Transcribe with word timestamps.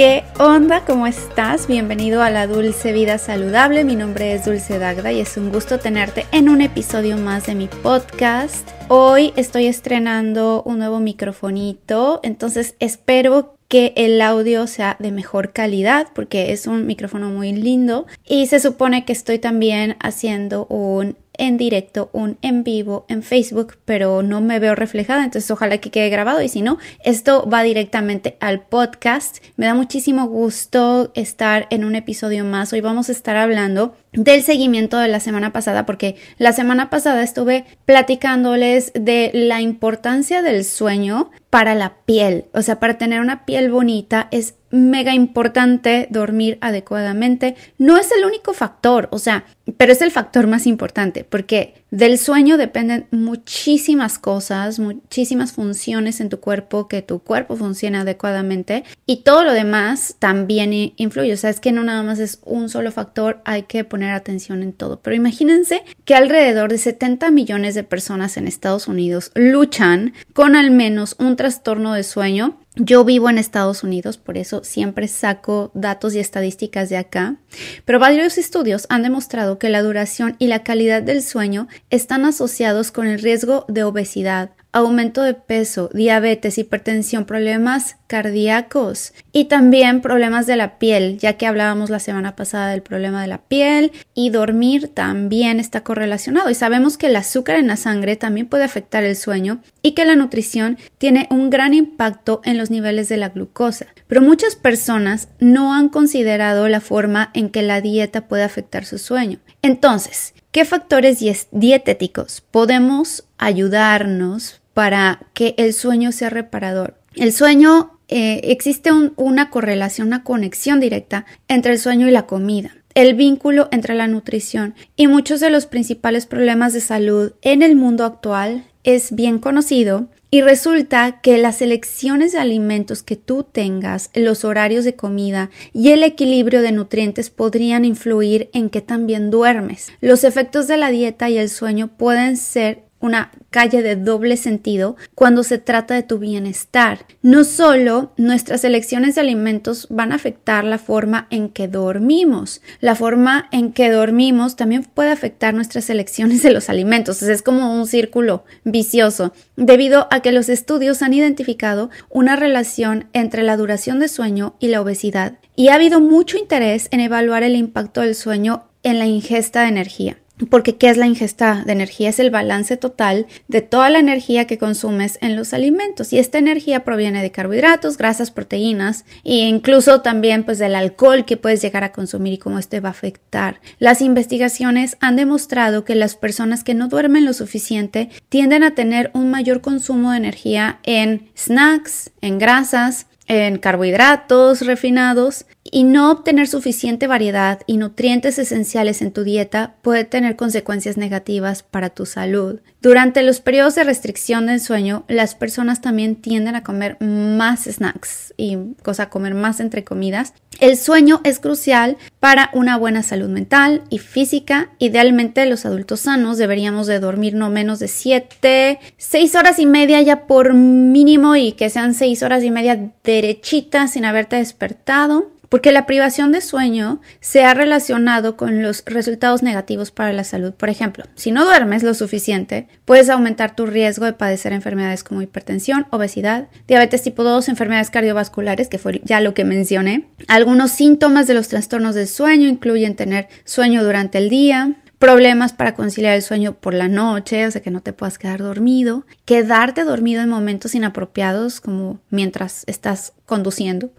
¿Qué 0.00 0.24
onda? 0.38 0.86
¿Cómo 0.86 1.06
estás? 1.06 1.66
Bienvenido 1.66 2.22
a 2.22 2.30
la 2.30 2.46
Dulce 2.46 2.94
Vida 2.94 3.18
Saludable. 3.18 3.84
Mi 3.84 3.96
nombre 3.96 4.32
es 4.32 4.46
Dulce 4.46 4.78
Dagda 4.78 5.12
y 5.12 5.20
es 5.20 5.36
un 5.36 5.52
gusto 5.52 5.78
tenerte 5.78 6.24
en 6.32 6.48
un 6.48 6.62
episodio 6.62 7.18
más 7.18 7.44
de 7.44 7.54
mi 7.54 7.66
podcast. 7.66 8.66
Hoy 8.88 9.34
estoy 9.36 9.66
estrenando 9.66 10.62
un 10.64 10.78
nuevo 10.78 11.00
microfonito, 11.00 12.20
entonces 12.22 12.76
espero 12.78 13.58
que 13.68 13.92
el 13.94 14.22
audio 14.22 14.66
sea 14.66 14.96
de 15.00 15.12
mejor 15.12 15.52
calidad 15.52 16.08
porque 16.14 16.52
es 16.52 16.66
un 16.66 16.86
micrófono 16.86 17.28
muy 17.28 17.52
lindo 17.52 18.06
y 18.26 18.46
se 18.46 18.58
supone 18.58 19.04
que 19.04 19.12
estoy 19.12 19.38
también 19.38 19.98
haciendo 20.00 20.64
un 20.64 21.18
en 21.40 21.56
directo, 21.56 22.10
un 22.12 22.36
en 22.42 22.62
vivo 22.62 23.06
en 23.08 23.22
Facebook, 23.22 23.78
pero 23.86 24.22
no 24.22 24.42
me 24.42 24.58
veo 24.60 24.74
reflejada, 24.74 25.24
entonces 25.24 25.50
ojalá 25.50 25.78
que 25.78 25.90
quede 25.90 26.10
grabado 26.10 26.42
y 26.42 26.48
si 26.48 26.60
no, 26.60 26.78
esto 27.02 27.48
va 27.48 27.62
directamente 27.62 28.36
al 28.40 28.60
podcast. 28.60 29.38
Me 29.56 29.64
da 29.64 29.74
muchísimo 29.74 30.26
gusto 30.26 31.10
estar 31.14 31.66
en 31.70 31.84
un 31.84 31.96
episodio 31.96 32.44
más. 32.44 32.72
Hoy 32.74 32.82
vamos 32.82 33.08
a 33.08 33.12
estar 33.12 33.36
hablando 33.36 33.96
del 34.12 34.42
seguimiento 34.42 34.98
de 34.98 35.08
la 35.08 35.20
semana 35.20 35.52
pasada, 35.52 35.86
porque 35.86 36.16
la 36.38 36.52
semana 36.52 36.90
pasada 36.90 37.22
estuve 37.22 37.64
platicándoles 37.84 38.92
de 38.94 39.30
la 39.32 39.60
importancia 39.60 40.42
del 40.42 40.64
sueño 40.64 41.30
para 41.48 41.74
la 41.74 41.94
piel, 42.04 42.46
o 42.52 42.62
sea, 42.62 42.80
para 42.80 42.98
tener 42.98 43.20
una 43.20 43.44
piel 43.44 43.70
bonita 43.70 44.28
es 44.30 44.54
mega 44.70 45.14
importante 45.14 46.06
dormir 46.10 46.58
adecuadamente. 46.60 47.56
No 47.78 47.96
es 47.96 48.12
el 48.12 48.24
único 48.24 48.52
factor, 48.52 49.08
o 49.10 49.18
sea, 49.18 49.44
pero 49.76 49.92
es 49.92 50.00
el 50.00 50.10
factor 50.10 50.46
más 50.46 50.66
importante 50.66 51.24
porque 51.24 51.79
del 51.90 52.18
sueño 52.18 52.56
dependen 52.56 53.06
muchísimas 53.10 54.18
cosas, 54.18 54.78
muchísimas 54.78 55.52
funciones 55.52 56.20
en 56.20 56.28
tu 56.28 56.38
cuerpo, 56.38 56.88
que 56.88 57.02
tu 57.02 57.18
cuerpo 57.18 57.56
funcione 57.56 57.98
adecuadamente 57.98 58.84
y 59.06 59.22
todo 59.22 59.44
lo 59.44 59.52
demás 59.52 60.16
también 60.18 60.72
influye. 60.96 61.32
O 61.32 61.36
sea, 61.36 61.50
es 61.50 61.60
que 61.60 61.72
no 61.72 61.82
nada 61.82 62.02
más 62.02 62.18
es 62.18 62.40
un 62.44 62.68
solo 62.68 62.92
factor, 62.92 63.40
hay 63.44 63.64
que 63.64 63.84
poner 63.84 64.12
atención 64.12 64.62
en 64.62 64.72
todo. 64.72 65.00
Pero 65.00 65.16
imagínense 65.16 65.82
que 66.04 66.14
alrededor 66.14 66.70
de 66.70 66.78
70 66.78 67.30
millones 67.30 67.74
de 67.74 67.82
personas 67.82 68.36
en 68.36 68.46
Estados 68.46 68.86
Unidos 68.86 69.32
luchan 69.34 70.14
con 70.32 70.56
al 70.56 70.70
menos 70.70 71.16
un 71.18 71.36
trastorno 71.36 71.92
de 71.94 72.04
sueño 72.04 72.58
yo 72.82 73.04
vivo 73.04 73.28
en 73.28 73.38
Estados 73.38 73.84
Unidos, 73.84 74.16
por 74.16 74.38
eso 74.38 74.64
siempre 74.64 75.06
saco 75.06 75.70
datos 75.74 76.14
y 76.14 76.18
estadísticas 76.18 76.88
de 76.88 76.96
acá, 76.96 77.36
pero 77.84 77.98
varios 77.98 78.38
estudios 78.38 78.86
han 78.88 79.02
demostrado 79.02 79.58
que 79.58 79.68
la 79.68 79.82
duración 79.82 80.36
y 80.38 80.46
la 80.46 80.62
calidad 80.62 81.02
del 81.02 81.22
sueño 81.22 81.68
están 81.90 82.24
asociados 82.24 82.90
con 82.90 83.06
el 83.06 83.20
riesgo 83.20 83.66
de 83.68 83.84
obesidad, 83.84 84.50
aumento 84.72 85.22
de 85.22 85.34
peso, 85.34 85.90
diabetes, 85.92 86.58
hipertensión, 86.58 87.24
problemas 87.24 87.96
cardíacos 88.06 89.12
y 89.32 89.44
también 89.44 90.00
problemas 90.00 90.46
de 90.46 90.56
la 90.56 90.78
piel, 90.78 91.18
ya 91.18 91.34
que 91.34 91.46
hablábamos 91.46 91.90
la 91.90 92.00
semana 92.00 92.36
pasada 92.36 92.70
del 92.70 92.82
problema 92.82 93.22
de 93.22 93.28
la 93.28 93.38
piel 93.38 93.92
y 94.14 94.30
dormir 94.30 94.88
también 94.88 95.60
está 95.60 95.82
correlacionado 95.82 96.50
y 96.50 96.54
sabemos 96.54 96.98
que 96.98 97.06
el 97.06 97.16
azúcar 97.16 97.56
en 97.56 97.68
la 97.68 97.76
sangre 97.76 98.16
también 98.16 98.48
puede 98.48 98.64
afectar 98.64 99.04
el 99.04 99.16
sueño 99.16 99.60
y 99.82 99.92
que 99.92 100.04
la 100.04 100.16
nutrición 100.16 100.78
tiene 100.98 101.26
un 101.30 101.50
gran 101.50 101.74
impacto 101.74 102.40
en 102.44 102.58
los 102.58 102.70
niveles 102.70 103.08
de 103.08 103.16
la 103.16 103.28
glucosa. 103.28 103.86
Pero 104.06 104.22
muchas 104.22 104.56
personas 104.56 105.28
no 105.38 105.72
han 105.74 105.88
considerado 105.88 106.68
la 106.68 106.80
forma 106.80 107.30
en 107.34 107.50
que 107.50 107.62
la 107.62 107.80
dieta 107.80 108.26
puede 108.26 108.42
afectar 108.42 108.84
su 108.84 108.98
sueño. 108.98 109.38
Entonces, 109.62 110.34
¿qué 110.50 110.64
factores 110.64 111.20
dietéticos 111.52 112.42
podemos 112.50 113.24
ayudarnos 113.38 114.59
para 114.74 115.26
que 115.34 115.54
el 115.58 115.72
sueño 115.72 116.12
sea 116.12 116.30
reparador. 116.30 116.96
El 117.14 117.32
sueño, 117.32 117.98
eh, 118.08 118.40
existe 118.44 118.90
una 119.16 119.50
correlación, 119.50 120.08
una 120.08 120.24
conexión 120.24 120.80
directa 120.80 121.26
entre 121.48 121.72
el 121.72 121.78
sueño 121.78 122.08
y 122.08 122.12
la 122.12 122.26
comida 122.26 122.72
el 122.94 123.14
vínculo 123.14 123.68
entre 123.70 123.94
la 123.94 124.06
nutrición 124.06 124.74
y 124.96 125.06
muchos 125.06 125.40
de 125.40 125.50
los 125.50 125.66
principales 125.66 126.26
problemas 126.26 126.72
de 126.72 126.80
salud 126.80 127.32
en 127.42 127.62
el 127.62 127.76
mundo 127.76 128.04
actual 128.04 128.64
es 128.82 129.14
bien 129.14 129.38
conocido 129.38 130.08
y 130.30 130.42
resulta 130.42 131.20
que 131.20 131.38
las 131.38 131.60
elecciones 131.60 132.32
de 132.32 132.38
alimentos 132.38 133.02
que 133.02 133.16
tú 133.16 133.44
tengas, 133.44 134.10
los 134.14 134.44
horarios 134.44 134.84
de 134.84 134.94
comida 134.94 135.50
y 135.72 135.90
el 135.90 136.04
equilibrio 136.04 136.62
de 136.62 136.72
nutrientes 136.72 137.30
podrían 137.30 137.84
influir 137.84 138.48
en 138.52 138.70
que 138.70 138.80
también 138.80 139.30
duermes. 139.30 139.88
Los 140.00 140.22
efectos 140.22 140.68
de 140.68 140.76
la 140.76 140.90
dieta 140.90 141.28
y 141.28 141.38
el 141.38 141.48
sueño 141.48 141.88
pueden 141.88 142.36
ser 142.36 142.84
una 143.00 143.30
calle 143.50 143.82
de 143.82 143.96
doble 143.96 144.36
sentido 144.36 144.96
cuando 145.14 145.42
se 145.42 145.58
trata 145.58 145.94
de 145.94 146.02
tu 146.02 146.18
bienestar. 146.18 147.06
No 147.22 147.44
solo 147.44 148.12
nuestras 148.16 148.64
elecciones 148.64 149.14
de 149.14 149.22
alimentos 149.22 149.86
van 149.90 150.12
a 150.12 150.16
afectar 150.16 150.64
la 150.64 150.78
forma 150.78 151.26
en 151.30 151.48
que 151.48 151.68
dormimos, 151.68 152.60
la 152.80 152.94
forma 152.94 153.48
en 153.50 153.72
que 153.72 153.90
dormimos 153.90 154.56
también 154.56 154.84
puede 154.84 155.10
afectar 155.10 155.54
nuestras 155.54 155.90
elecciones 155.90 156.42
de 156.42 156.52
los 156.52 156.68
alimentos. 156.68 157.22
es 157.22 157.42
como 157.42 157.74
un 157.74 157.86
círculo 157.86 158.44
vicioso, 158.64 159.32
debido 159.56 160.08
a 160.10 160.20
que 160.20 160.32
los 160.32 160.48
estudios 160.48 161.02
han 161.02 161.14
identificado 161.14 161.90
una 162.08 162.36
relación 162.36 163.06
entre 163.12 163.42
la 163.42 163.56
duración 163.56 163.98
de 164.00 164.08
sueño 164.08 164.54
y 164.60 164.68
la 164.68 164.80
obesidad. 164.80 165.38
Y 165.56 165.68
ha 165.68 165.74
habido 165.74 166.00
mucho 166.00 166.38
interés 166.38 166.88
en 166.90 167.00
evaluar 167.00 167.42
el 167.42 167.56
impacto 167.56 168.00
del 168.02 168.14
sueño 168.14 168.64
en 168.82 168.98
la 168.98 169.06
ingesta 169.06 169.62
de 169.62 169.68
energía. 169.68 170.18
Porque 170.48 170.76
¿qué 170.76 170.88
es 170.88 170.96
la 170.96 171.06
ingesta 171.06 171.62
de 171.66 171.72
energía? 171.72 172.08
Es 172.08 172.18
el 172.18 172.30
balance 172.30 172.76
total 172.76 173.26
de 173.48 173.60
toda 173.60 173.90
la 173.90 173.98
energía 173.98 174.46
que 174.46 174.58
consumes 174.58 175.18
en 175.20 175.36
los 175.36 175.52
alimentos. 175.52 176.12
Y 176.12 176.18
esta 176.18 176.38
energía 176.38 176.84
proviene 176.84 177.22
de 177.22 177.30
carbohidratos, 177.30 177.98
grasas, 177.98 178.30
proteínas 178.30 179.04
e 179.24 179.34
incluso 179.34 180.00
también 180.00 180.44
pues 180.44 180.58
del 180.58 180.74
alcohol 180.74 181.24
que 181.24 181.36
puedes 181.36 181.62
llegar 181.62 181.84
a 181.84 181.92
consumir 181.92 182.34
y 182.34 182.38
cómo 182.38 182.58
este 182.58 182.80
va 182.80 182.88
a 182.88 182.92
afectar. 182.92 183.60
Las 183.78 184.00
investigaciones 184.00 184.96
han 185.00 185.16
demostrado 185.16 185.84
que 185.84 185.94
las 185.94 186.16
personas 186.16 186.64
que 186.64 186.74
no 186.74 186.88
duermen 186.88 187.24
lo 187.24 187.32
suficiente 187.32 188.10
tienden 188.28 188.62
a 188.62 188.74
tener 188.74 189.10
un 189.14 189.30
mayor 189.30 189.60
consumo 189.60 190.12
de 190.12 190.18
energía 190.18 190.80
en 190.84 191.30
snacks, 191.36 192.10
en 192.20 192.38
grasas, 192.38 193.06
en 193.26 193.58
carbohidratos 193.58 194.62
refinados 194.62 195.46
y 195.64 195.84
no 195.84 196.10
obtener 196.10 196.48
suficiente 196.48 197.06
variedad 197.06 197.60
y 197.66 197.76
nutrientes 197.76 198.38
esenciales 198.38 199.02
en 199.02 199.12
tu 199.12 199.24
dieta 199.24 199.74
puede 199.82 200.04
tener 200.04 200.36
consecuencias 200.36 200.96
negativas 200.96 201.62
para 201.62 201.90
tu 201.90 202.06
salud. 202.06 202.60
Durante 202.80 203.22
los 203.22 203.40
periodos 203.40 203.74
de 203.74 203.84
restricción 203.84 204.46
del 204.46 204.60
sueño, 204.60 205.04
las 205.06 205.34
personas 205.34 205.82
también 205.82 206.16
tienden 206.16 206.56
a 206.56 206.62
comer 206.62 206.96
más 207.00 207.64
snacks 207.64 208.32
y 208.38 208.56
cosa 208.82 209.10
comer 209.10 209.34
más 209.34 209.60
entre 209.60 209.84
comidas. 209.84 210.32
El 210.60 210.76
sueño 210.76 211.20
es 211.24 211.40
crucial 211.40 211.98
para 212.20 212.50
una 212.54 212.78
buena 212.78 213.02
salud 213.02 213.28
mental 213.28 213.82
y 213.90 213.98
física. 213.98 214.70
Idealmente 214.78 215.44
los 215.46 215.66
adultos 215.66 216.00
sanos 216.00 216.38
deberíamos 216.38 216.86
de 216.86 217.00
dormir 217.00 217.34
no 217.34 217.50
menos 217.50 217.78
de 217.78 217.88
7, 217.88 218.78
6 218.96 219.34
horas 219.34 219.58
y 219.58 219.66
media 219.66 220.00
ya 220.00 220.26
por 220.26 220.54
mínimo 220.54 221.36
y 221.36 221.52
que 221.52 221.68
sean 221.68 221.94
6 221.94 222.22
horas 222.22 222.42
y 222.44 222.50
media 222.50 222.92
derechitas 223.04 223.92
sin 223.92 224.06
haberte 224.06 224.36
despertado 224.36 225.28
porque 225.50 225.72
la 225.72 225.84
privación 225.84 226.32
de 226.32 226.40
sueño 226.40 227.00
se 227.20 227.44
ha 227.44 227.52
relacionado 227.52 228.36
con 228.36 228.62
los 228.62 228.84
resultados 228.86 229.42
negativos 229.42 229.90
para 229.90 230.12
la 230.14 230.24
salud. 230.24 230.54
Por 230.54 230.70
ejemplo, 230.70 231.04
si 231.16 231.32
no 231.32 231.44
duermes 231.44 231.82
lo 231.82 231.92
suficiente, 231.92 232.68
puedes 232.86 233.10
aumentar 233.10 233.54
tu 233.54 233.66
riesgo 233.66 234.06
de 234.06 234.12
padecer 234.14 234.52
enfermedades 234.52 235.04
como 235.04 235.20
hipertensión, 235.20 235.86
obesidad, 235.90 236.48
diabetes 236.68 237.02
tipo 237.02 237.24
2, 237.24 237.48
enfermedades 237.48 237.90
cardiovasculares, 237.90 238.68
que 238.68 238.78
fue 238.78 239.02
ya 239.04 239.20
lo 239.20 239.34
que 239.34 239.44
mencioné. 239.44 240.06
Algunos 240.28 240.70
síntomas 240.70 241.26
de 241.26 241.34
los 241.34 241.48
trastornos 241.48 241.96
del 241.96 242.06
sueño 242.06 242.48
incluyen 242.48 242.94
tener 242.94 243.28
sueño 243.44 243.82
durante 243.82 244.18
el 244.18 244.30
día, 244.30 244.76
problemas 245.00 245.54
para 245.54 245.74
conciliar 245.74 246.14
el 246.14 246.22
sueño 246.22 246.52
por 246.52 246.74
la 246.74 246.86
noche, 246.86 247.46
o 247.46 247.50
sea 247.50 247.62
que 247.62 247.70
no 247.70 247.80
te 247.80 247.94
puedas 247.94 248.18
quedar 248.18 248.40
dormido, 248.40 249.06
quedarte 249.24 249.82
dormido 249.82 250.22
en 250.22 250.28
momentos 250.28 250.74
inapropiados 250.74 251.62
como 251.62 252.00
mientras 252.10 252.64
estás 252.66 253.14
conduciendo, 253.24 253.90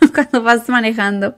cuando 0.12 0.42
vas 0.42 0.68
manejando, 0.68 1.36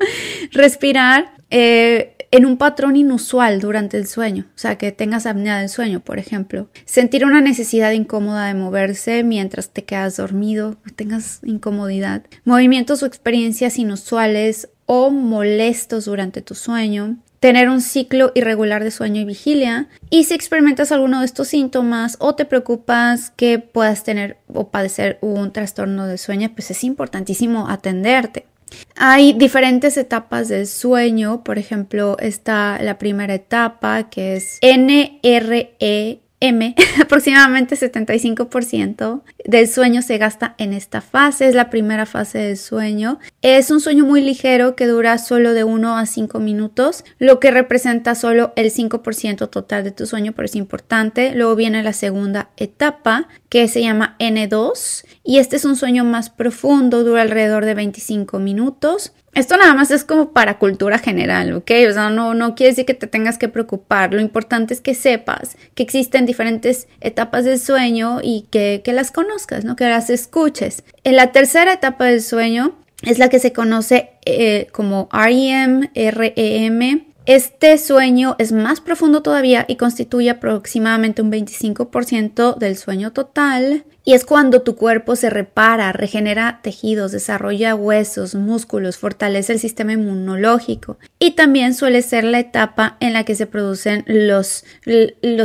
respirar 0.52 1.34
eh, 1.50 2.16
en 2.30 2.46
un 2.46 2.56
patrón 2.56 2.96
inusual 2.96 3.60
durante 3.60 3.98
el 3.98 4.06
sueño, 4.06 4.46
o 4.56 4.58
sea 4.58 4.78
que 4.78 4.90
tengas 4.90 5.26
apnea 5.26 5.58
del 5.58 5.68
sueño, 5.68 6.00
por 6.00 6.18
ejemplo, 6.18 6.70
sentir 6.86 7.26
una 7.26 7.42
necesidad 7.42 7.92
incómoda 7.92 8.46
de 8.46 8.54
moverse 8.54 9.22
mientras 9.22 9.68
te 9.68 9.84
quedas 9.84 10.16
dormido, 10.16 10.78
tengas 10.96 11.40
incomodidad, 11.44 12.22
movimientos 12.46 13.02
o 13.02 13.06
experiencias 13.06 13.78
inusuales 13.78 14.70
o 14.86 15.10
molestos 15.10 16.06
durante 16.06 16.40
tu 16.40 16.54
sueño, 16.54 17.18
tener 17.40 17.70
un 17.70 17.80
ciclo 17.80 18.32
irregular 18.34 18.84
de 18.84 18.90
sueño 18.90 19.22
y 19.22 19.24
vigilia. 19.24 19.88
Y 20.10 20.24
si 20.24 20.34
experimentas 20.34 20.92
alguno 20.92 21.20
de 21.20 21.26
estos 21.26 21.48
síntomas 21.48 22.16
o 22.20 22.34
te 22.34 22.44
preocupas 22.44 23.30
que 23.30 23.58
puedas 23.58 24.04
tener 24.04 24.36
o 24.52 24.68
padecer 24.68 25.18
un 25.22 25.52
trastorno 25.52 26.06
de 26.06 26.18
sueño, 26.18 26.50
pues 26.54 26.70
es 26.70 26.84
importantísimo 26.84 27.68
atenderte. 27.68 28.46
Hay 28.94 29.32
diferentes 29.32 29.96
etapas 29.96 30.48
del 30.48 30.66
sueño, 30.66 31.42
por 31.42 31.58
ejemplo, 31.58 32.16
está 32.20 32.78
la 32.80 32.98
primera 32.98 33.34
etapa 33.34 34.08
que 34.10 34.36
es 34.36 34.60
NRE 34.62 36.20
M, 36.40 36.74
aproximadamente 37.00 37.76
75% 37.76 39.22
del 39.44 39.68
sueño 39.68 40.00
se 40.00 40.18
gasta 40.18 40.54
en 40.58 40.72
esta 40.72 41.02
fase, 41.02 41.48
es 41.48 41.54
la 41.54 41.68
primera 41.68 42.06
fase 42.06 42.38
del 42.38 42.56
sueño. 42.56 43.18
Es 43.42 43.70
un 43.70 43.80
sueño 43.80 44.06
muy 44.06 44.22
ligero 44.22 44.74
que 44.74 44.86
dura 44.86 45.18
solo 45.18 45.52
de 45.52 45.64
1 45.64 45.98
a 45.98 46.06
5 46.06 46.40
minutos, 46.40 47.04
lo 47.18 47.40
que 47.40 47.50
representa 47.50 48.14
solo 48.14 48.52
el 48.56 48.72
5% 48.72 49.50
total 49.50 49.84
de 49.84 49.90
tu 49.90 50.06
sueño, 50.06 50.32
pero 50.32 50.46
es 50.46 50.56
importante. 50.56 51.34
Luego 51.34 51.56
viene 51.56 51.82
la 51.82 51.92
segunda 51.92 52.50
etapa, 52.56 53.28
que 53.50 53.68
se 53.68 53.82
llama 53.82 54.16
N2, 54.18 55.04
y 55.22 55.38
este 55.38 55.56
es 55.56 55.64
un 55.64 55.76
sueño 55.76 56.04
más 56.04 56.30
profundo, 56.30 57.04
dura 57.04 57.22
alrededor 57.22 57.64
de 57.66 57.74
25 57.74 58.38
minutos. 58.38 59.12
Esto 59.32 59.56
nada 59.56 59.74
más 59.74 59.92
es 59.92 60.02
como 60.04 60.32
para 60.32 60.58
cultura 60.58 60.98
general, 60.98 61.52
¿ok? 61.52 61.70
O 61.88 61.92
sea, 61.92 62.10
no, 62.10 62.34
no 62.34 62.56
quiere 62.56 62.72
decir 62.72 62.84
que 62.84 62.94
te 62.94 63.06
tengas 63.06 63.38
que 63.38 63.48
preocupar. 63.48 64.12
Lo 64.12 64.20
importante 64.20 64.74
es 64.74 64.80
que 64.80 64.94
sepas 64.94 65.56
que 65.74 65.84
existen 65.84 66.26
diferentes 66.26 66.88
etapas 67.00 67.44
del 67.44 67.60
sueño 67.60 68.18
y 68.22 68.46
que, 68.50 68.82
las 68.86 69.12
conozcas, 69.12 69.64
¿no? 69.64 69.76
Que 69.76 69.88
las 69.88 70.10
escuches. 70.10 70.82
En 71.04 71.14
la 71.14 71.30
tercera 71.30 71.74
etapa 71.74 72.06
del 72.06 72.22
sueño 72.22 72.74
es 73.02 73.18
la 73.18 73.28
que 73.28 73.38
se 73.38 73.52
conoce 73.52 74.10
eh, 74.26 74.66
como 74.72 75.08
REM, 75.12 75.90
REM. 75.94 77.04
Este 77.26 77.78
sueño 77.78 78.34
es 78.38 78.50
más 78.50 78.80
profundo 78.80 79.22
todavía 79.22 79.64
y 79.68 79.76
constituye 79.76 80.30
aproximadamente 80.30 81.22
un 81.22 81.30
25% 81.30 82.58
del 82.58 82.76
sueño 82.76 83.12
total. 83.12 83.84
Y 84.04 84.14
es 84.14 84.24
cuando 84.24 84.62
tu 84.62 84.76
cuerpo 84.76 85.14
se 85.14 85.30
repara, 85.30 85.92
regenera 85.92 86.60
tejidos, 86.62 87.12
desarrolla 87.12 87.74
huesos, 87.74 88.34
músculos, 88.34 88.96
fortalece 88.96 89.52
el 89.52 89.58
sistema 89.58 89.92
inmunológico. 89.92 90.98
Y 91.18 91.32
también 91.32 91.74
suele 91.74 92.02
ser 92.02 92.24
la 92.24 92.38
etapa 92.38 92.96
en 93.00 93.12
la 93.12 93.24
que 93.24 93.34
se 93.34 93.46
producen 93.46 94.04
los, 94.06 94.64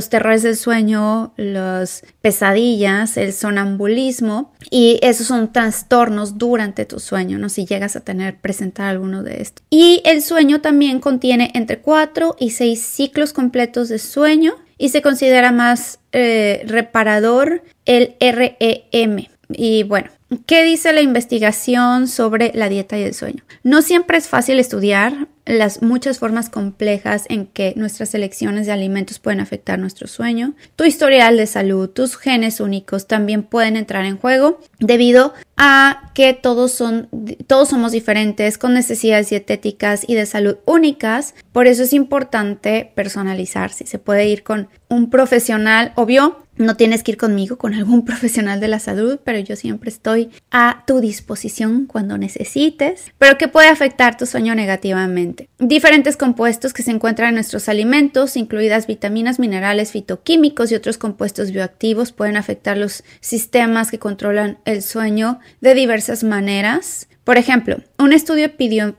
terrores 0.10 0.44
del 0.44 0.56
sueño, 0.56 1.34
las 1.36 2.04
pesadillas, 2.22 3.18
el 3.18 3.34
sonambulismo. 3.34 4.54
Y 4.72 5.00
esos 5.02 5.28
son 5.28 5.52
trastornos 5.52 6.38
durante 6.38 6.86
tu 6.86 7.00
sueño, 7.00 7.38
¿no? 7.38 7.50
Si 7.50 7.66
llegas 7.66 7.96
a 7.96 8.02
tener, 8.02 8.38
presentar 8.40 8.88
alguno 8.88 9.22
de 9.22 9.42
estos. 9.42 9.66
Y 9.70 10.02
el 10.06 10.22
sueño 10.22 10.62
también 10.62 11.00
contiene 11.00 11.52
entre 11.54 11.80
4 11.80 12.38
y 12.40 12.52
6 12.52 12.82
ciclos 12.82 13.34
completos 13.34 13.90
de 13.90 14.00
sueño 14.00 14.56
y 14.78 14.90
se 14.90 15.02
considera 15.02 15.52
más 15.52 16.00
eh, 16.12 16.64
reparador 16.66 17.64
el 17.86 18.16
REM. 18.20 19.28
Y 19.50 19.84
bueno, 19.84 20.10
¿qué 20.46 20.64
dice 20.64 20.94
la 20.94 21.02
investigación 21.02 22.08
sobre 22.08 22.52
la 22.54 22.70
dieta 22.70 22.98
y 22.98 23.04
el 23.04 23.14
sueño? 23.14 23.44
No 23.64 23.82
siempre 23.82 24.18
es 24.18 24.28
fácil 24.28 24.60
estudiar 24.60 25.28
las 25.46 25.84
muchas 25.84 26.18
formas 26.18 26.50
complejas 26.50 27.26
en 27.30 27.46
que 27.46 27.74
nuestras 27.76 28.16
elecciones 28.16 28.66
de 28.66 28.72
alimentos 28.72 29.20
pueden 29.20 29.40
afectar 29.40 29.78
nuestro 29.78 30.08
sueño. 30.08 30.56
Tu 30.76 30.86
historial 30.86 31.38
de 31.38 31.46
salud, 31.46 31.90
tus 31.90 32.18
genes 32.18 32.60
únicos 32.60 33.08
también 33.08 33.44
pueden 33.44 33.78
entrar 33.78 34.06
en 34.06 34.18
juego 34.18 34.60
debido 34.80 35.34
a 35.58 36.12
que 36.16 36.34
todos, 36.34 36.72
son, 36.72 37.10
todos 37.48 37.70
somos 37.70 37.92
diferentes 37.92 38.58
con 38.58 38.74
necesidades 38.74 39.30
dietéticas 39.30 40.04
y 40.08 40.16
de 40.16 40.26
salud 40.26 40.58
únicas. 40.66 41.36
Por 41.52 41.68
eso 41.68 41.84
es 41.84 41.94
importante 41.94 42.92
personalizar. 42.96 43.72
Si 43.72 43.86
se 43.86 44.00
puede 44.00 44.28
ir 44.28 44.44
con 44.44 44.68
un 44.90 45.10
profesional, 45.10 45.94
obvio, 45.96 46.45
no 46.58 46.76
tienes 46.76 47.04
que 47.04 47.12
ir 47.12 47.18
conmigo, 47.18 47.58
con 47.58 47.74
algún 47.74 48.06
profesional 48.06 48.60
de 48.60 48.68
la 48.68 48.80
salud, 48.80 49.20
pero 49.24 49.40
yo 49.40 49.56
siempre 49.56 49.90
estoy 49.90 50.30
a 50.52 50.84
tu 50.88 51.00
disposición 51.00 51.86
cuando 51.86 52.18
necesites, 52.18 53.12
pero 53.18 53.38
que 53.38 53.48
puede 53.48 53.68
afectar 53.68 54.18
tu 54.18 54.26
sueño 54.26 54.56
negativamente. 54.56 55.50
Diferentes 55.60 56.18
compuestos 56.18 56.74
que 56.74 56.84
se 56.84 56.92
encuentran 56.92 57.30
en 57.30 57.36
nuestros 57.36 57.70
alimentos, 57.70 58.38
incluidas 58.38 58.88
vitaminas, 58.88 59.40
minerales, 59.40 59.92
fitoquímicos 59.92 60.72
y 60.72 60.76
otros 60.76 60.98
compuestos 60.98 61.52
bioactivos, 61.52 62.12
pueden 62.12 62.38
afectar 62.38 62.78
los 62.78 63.04
sistemas 63.20 63.92
que 63.92 64.00
controlan 64.00 64.60
el 64.66 64.82
sueño 64.82 65.40
de 65.62 65.74
diversas 65.74 66.24
maneras. 66.24 67.08
Por 67.26 67.38
ejemplo, 67.40 67.78
un 67.98 68.14
estudio 68.14 68.52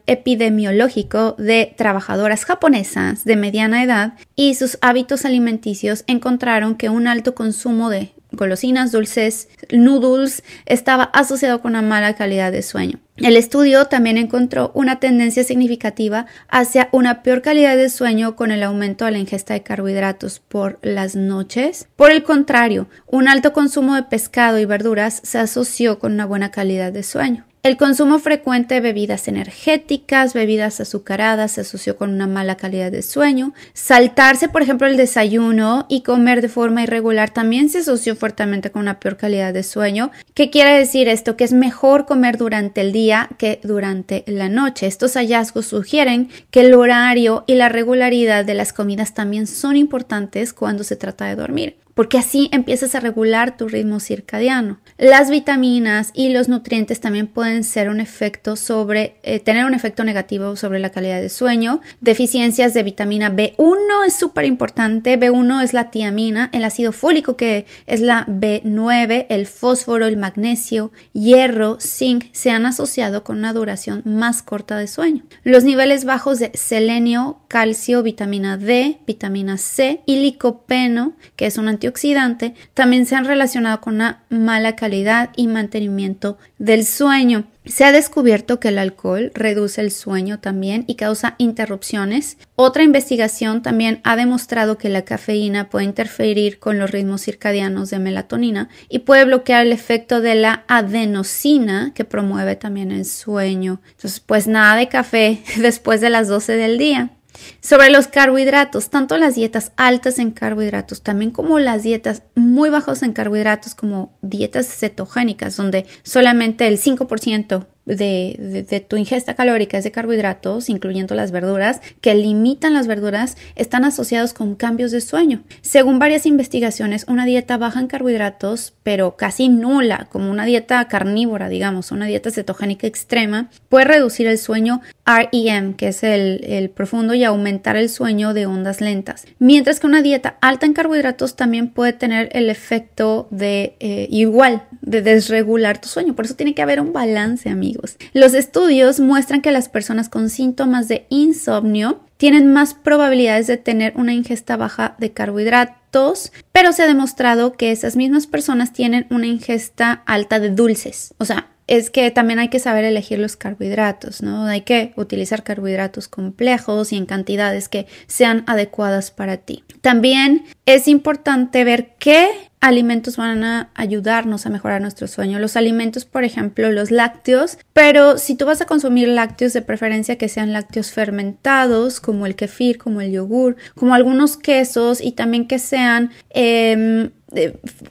epidemiológico 0.06 1.37
de 1.38 1.75
trabajadoras 1.76 2.44
japonesas 2.44 3.25
de 3.25 3.37
mediana 3.37 3.85
edad 3.85 4.14
y 4.35 4.56
sus 4.56 4.79
hábitos 4.81 5.25
alimenticios 5.25 6.03
encontraron 6.08 6.75
que 6.75 6.88
un 6.88 7.06
alto 7.06 7.37
consumo 7.37 7.45
de 7.52 8.12
golosinas, 8.32 8.93
dulces, 8.93 9.48
noodles 9.70 10.43
estaba 10.66 11.04
asociado 11.04 11.60
con 11.60 11.72
una 11.72 11.82
mala 11.82 12.14
calidad 12.14 12.52
de 12.52 12.62
sueño. 12.62 12.98
El 13.16 13.37
estudio 13.37 13.87
también 13.87 14.19
encontró 14.19 14.72
una 14.75 15.00
tendencia 15.00 15.43
significativa 15.43 16.26
hacia 16.48 16.88
una 16.93 17.22
peor 17.22 17.40
calidad 17.40 17.76
de 17.76 17.88
sueño 17.88 18.37
con 18.37 18.50
el 18.50 18.62
aumento 18.62 19.06
de 19.06 19.12
la 19.12 19.19
ingesta 19.19 19.54
de 19.54 19.62
carbohidratos 19.62 20.40
por 20.40 20.78
las 20.82 21.16
noches. 21.16 21.88
Por 21.96 22.10
el 22.10 22.22
contrario, 22.22 22.88
un 23.06 23.28
alto 23.28 23.52
consumo 23.52 23.94
de 23.94 24.02
pescado 24.02 24.58
y 24.58 24.66
verduras 24.66 25.20
se 25.25 25.38
asoció 25.38 25.98
con 25.98 26.12
una 26.12 26.26
buena 26.26 26.50
calidad 26.50 26.93
de 26.93 27.02
sueño. 27.02 27.46
El 27.66 27.76
consumo 27.76 28.20
frecuente 28.20 28.76
de 28.76 28.80
bebidas 28.80 29.26
energéticas, 29.26 30.34
bebidas 30.34 30.80
azucaradas 30.80 31.50
se 31.50 31.62
asoció 31.62 31.96
con 31.96 32.14
una 32.14 32.28
mala 32.28 32.56
calidad 32.56 32.92
de 32.92 33.02
sueño. 33.02 33.54
Saltarse, 33.72 34.48
por 34.48 34.62
ejemplo, 34.62 34.86
el 34.86 34.96
desayuno 34.96 35.84
y 35.88 36.02
comer 36.02 36.42
de 36.42 36.48
forma 36.48 36.84
irregular 36.84 37.30
también 37.30 37.68
se 37.68 37.78
asoció 37.78 38.14
fuertemente 38.14 38.70
con 38.70 38.82
una 38.82 39.00
peor 39.00 39.16
calidad 39.16 39.52
de 39.52 39.64
sueño. 39.64 40.12
¿Qué 40.32 40.48
quiere 40.48 40.78
decir 40.78 41.08
esto? 41.08 41.36
Que 41.36 41.42
es 41.42 41.52
mejor 41.52 42.06
comer 42.06 42.38
durante 42.38 42.82
el 42.82 42.92
día 42.92 43.30
que 43.36 43.58
durante 43.64 44.22
la 44.28 44.48
noche. 44.48 44.86
Estos 44.86 45.14
hallazgos 45.14 45.66
sugieren 45.66 46.28
que 46.52 46.60
el 46.60 46.72
horario 46.72 47.42
y 47.48 47.56
la 47.56 47.69
regularidad 47.69 48.44
de 48.44 48.54
las 48.54 48.72
comidas 48.72 49.12
también 49.12 49.48
son 49.48 49.76
importantes 49.76 50.52
cuando 50.52 50.84
se 50.84 50.94
trata 50.94 51.24
de 51.24 51.34
dormir 51.34 51.85
porque 51.96 52.19
así 52.19 52.50
empiezas 52.52 52.94
a 52.94 53.00
regular 53.00 53.56
tu 53.56 53.69
ritmo 53.69 54.00
circadiano. 54.00 54.78
Las 54.98 55.31
vitaminas 55.31 56.10
y 56.12 56.28
los 56.28 56.46
nutrientes 56.46 57.00
también 57.00 57.26
pueden 57.26 57.62
eh, 57.64 59.40
tener 59.40 59.64
un 59.64 59.75
efecto 59.75 60.04
negativo 60.04 60.56
sobre 60.56 60.78
la 60.78 60.90
calidad 60.90 61.22
de 61.22 61.31
sueño. 61.31 61.81
Deficiencias 62.02 62.75
de 62.75 62.82
vitamina 62.82 63.32
B1 63.34 64.06
es 64.06 64.14
súper 64.14 64.44
importante. 64.44 65.19
B1 65.19 65.64
es 65.64 65.72
la 65.72 65.90
tiamina, 65.90 66.50
el 66.52 66.64
ácido 66.64 66.93
fólico 66.93 67.38
que 67.38 67.64
es 67.87 68.02
la 68.02 68.26
B9, 68.26 69.25
el 69.31 69.46
fósforo, 69.46 70.06
el 70.06 70.19
magnesio, 70.19 70.93
hierro, 71.15 71.79
zinc 71.81 72.26
se 72.32 72.50
han 72.50 72.67
asociado 72.67 73.24
con 73.24 73.38
una 73.38 73.55
duración 73.55 74.03
más 74.05 74.43
corta 74.43 74.76
de 74.76 74.86
sueño. 74.86 75.22
Los 75.44 75.65
niveles 75.65 76.05
bajos 76.05 76.41
de 76.41 76.50
selenio, 76.53 77.38
calcio, 77.48 78.03
vitamina 78.03 78.58
D, 78.58 78.98
vitamina 79.06 79.56
C 79.56 80.03
y 80.05 80.17
licopeno, 80.17 81.15
que 81.36 81.46
es 81.46 81.56
un 81.56 81.69
antioxidante 81.86 82.46
oxidante 82.46 82.55
también 82.74 83.06
se 83.06 83.14
han 83.14 83.24
relacionado 83.24 83.81
con 83.81 83.96
una 83.96 84.24
mala 84.28 84.76
calidad 84.76 85.31
y 85.36 85.46
mantenimiento 85.46 86.38
del 86.58 86.84
sueño. 86.84 87.46
Se 87.64 87.84
ha 87.84 87.90
descubierto 87.90 88.60
que 88.60 88.69
el 88.69 88.78
alcohol 88.78 89.32
reduce 89.34 89.81
el 89.81 89.90
sueño 89.90 90.38
también 90.38 90.84
y 90.86 90.94
causa 90.94 91.34
interrupciones. 91.38 92.38
Otra 92.55 92.84
investigación 92.84 93.60
también 93.60 94.00
ha 94.05 94.14
demostrado 94.14 94.78
que 94.78 94.88
la 94.88 95.02
cafeína 95.02 95.69
puede 95.69 95.84
interferir 95.84 96.60
con 96.60 96.78
los 96.78 96.90
ritmos 96.90 97.22
circadianos 97.22 97.90
de 97.90 97.98
melatonina 97.98 98.69
y 98.88 99.00
puede 99.00 99.24
bloquear 99.24 99.66
el 99.66 99.72
efecto 99.72 100.20
de 100.20 100.36
la 100.36 100.64
adenosina 100.69 101.93
que 101.94 102.05
promueve 102.05 102.55
también 102.55 102.93
el 102.93 103.05
sueño. 103.05 103.81
Entonces, 103.90 104.20
pues 104.20 104.46
nada 104.46 104.76
de 104.76 104.88
café 104.88 105.43
después 105.56 106.00
de 106.00 106.10
las 106.10 106.28
12 106.28 106.56
del 106.56 106.78
día. 106.78 107.16
Sobre 107.60 107.90
los 107.90 108.08
carbohidratos, 108.08 108.90
tanto 108.90 109.16
las 109.16 109.34
dietas 109.34 109.72
altas 109.76 110.19
en 110.19 110.31
carbohidratos, 110.31 111.02
también 111.02 111.31
como 111.31 111.58
las 111.58 111.82
dietas 111.82 112.22
muy 112.34 112.70
bajas 112.70 113.02
en 113.02 113.12
carbohidratos, 113.12 113.74
como 113.74 114.16
dietas 114.22 114.69
cetogénicas, 114.69 115.56
donde 115.56 115.86
solamente 116.02 116.66
el 116.66 116.78
5% 116.78 117.66
de, 117.86 118.84
tu 118.88 118.96
ingesta 118.96 119.34
calórica 119.34 119.78
es 119.78 119.84
de 119.84 119.93
carbohidratos, 119.93 120.69
incluyendo 120.69 121.14
las 121.14 121.31
verduras, 121.31 121.81
que 122.00 122.14
limitan 122.14 122.74
las 122.74 122.86
verduras, 122.86 123.36
están 123.55 123.84
asociados 123.84 124.34
con 124.34 124.56
cambios 124.56 124.90
de 124.90 125.00
sueño. 125.00 125.43
Según 125.62 125.98
varias 125.98 126.26
investigaciones, 126.26 127.06
una 127.08 127.24
dieta 127.24 127.56
baja 127.56 127.81
en 127.81 127.86
carbohidratos, 127.86 128.74
pero 128.82 129.16
casi 129.16 129.48
nula, 129.48 130.08
como 130.10 130.31
una 130.31 130.44
dieta 130.44 130.86
carnívora, 130.88 131.48
digamos, 131.48 131.93
una 131.93 132.06
dieta 132.06 132.31
cetogénica 132.31 132.86
extrema, 132.86 133.50
puede 133.69 133.86
reducir 133.86 134.26
el 134.26 134.38
sueño 134.38 134.81
REM, 135.05 135.74
que 135.74 135.88
es 135.88 136.02
el, 136.02 136.70
profundo, 136.74 137.14
y 137.14 137.22
aumentar 137.24 137.76
el 137.76 137.88
sueño 137.88 138.34
de 138.34 138.46
ondas 138.46 138.81
lentas. 138.81 139.26
Mientras 139.38 139.78
que 139.78 139.86
una 139.86 140.02
dieta 140.02 140.36
alta 140.40 140.66
en 140.66 140.72
carbohidratos 140.72 141.36
también 141.36 141.69
puede 141.69 141.93
tener 141.93 142.28
el 142.32 142.50
efecto 142.50 143.28
de 143.31 143.76
eh, 143.78 144.08
igual, 144.10 144.64
de 144.82 145.02
desregular 145.02 145.81
tu 145.81 145.88
sueño. 145.88 146.14
Por 146.14 146.24
eso 146.24 146.34
tiene 146.34 146.55
que 146.55 146.62
haber 146.62 146.81
un 146.81 146.93
balance, 146.93 147.48
amigos. 147.48 147.75
Los 148.12 148.34
estudios 148.34 149.00
muestran 149.00 149.42
que 149.42 149.52
las 149.52 149.68
personas 149.68 150.08
con 150.08 150.30
síntomas 150.30 150.88
de 150.88 151.06
insomnio 151.08 152.00
tienen 152.16 152.52
más 152.52 152.74
probabilidades 152.74 153.46
de 153.46 153.56
tener 153.56 153.92
una 153.96 154.14
ingesta 154.14 154.56
baja 154.56 154.96
de 154.98 155.12
carbohidratos, 155.12 156.32
pero 156.52 156.72
se 156.72 156.82
ha 156.82 156.86
demostrado 156.86 157.52
que 157.52 157.72
esas 157.72 157.96
mismas 157.96 158.26
personas 158.26 158.72
tienen 158.72 159.06
una 159.10 159.26
ingesta 159.26 160.02
alta 160.06 160.40
de 160.40 160.50
dulces. 160.50 161.14
O 161.18 161.24
sea, 161.24 161.50
es 161.66 161.90
que 161.90 162.10
también 162.10 162.38
hay 162.38 162.48
que 162.48 162.60
saber 162.60 162.84
elegir 162.84 163.18
los 163.18 163.36
carbohidratos, 163.36 164.22
¿no? 164.22 164.44
Hay 164.44 164.60
que 164.60 164.92
utilizar 164.96 165.42
carbohidratos 165.42 166.06
complejos 166.08 166.92
y 166.92 166.96
en 166.96 167.06
cantidades 167.06 167.68
que 167.68 167.86
sean 168.06 168.44
adecuadas 168.46 169.10
para 169.10 169.38
ti. 169.38 169.64
También 169.80 170.44
es 170.64 170.86
importante 170.86 171.64
ver 171.64 171.94
qué 171.98 172.28
alimentos 172.67 173.17
van 173.17 173.44
a 173.44 173.70
ayudarnos 173.75 174.44
a 174.44 174.51
mejorar 174.51 174.81
nuestro 174.81 175.06
sueño. 175.06 175.39
Los 175.39 175.56
alimentos, 175.56 176.05
por 176.05 176.25
ejemplo, 176.25 176.70
los 176.73 176.91
lácteos, 176.91 177.58
pero 177.73 178.19
si 178.19 178.35
tú 178.35 178.44
vas 178.44 178.61
a 178.61 178.67
consumir 178.67 179.08
lácteos, 179.08 179.53
de 179.53 179.63
preferencia 179.63 180.19
que 180.19 180.29
sean 180.29 180.53
lácteos 180.53 180.91
fermentados, 180.91 182.01
como 182.01 182.27
el 182.27 182.35
kefir, 182.35 182.79
como 182.79 183.01
el 183.01 183.13
yogur, 183.13 183.56
como 183.75 183.94
algunos 183.94 184.37
quesos 184.37 185.01
y 185.01 185.13
también 185.13 185.46
que 185.46 185.58
sean 185.58 186.11
em, 186.31 187.11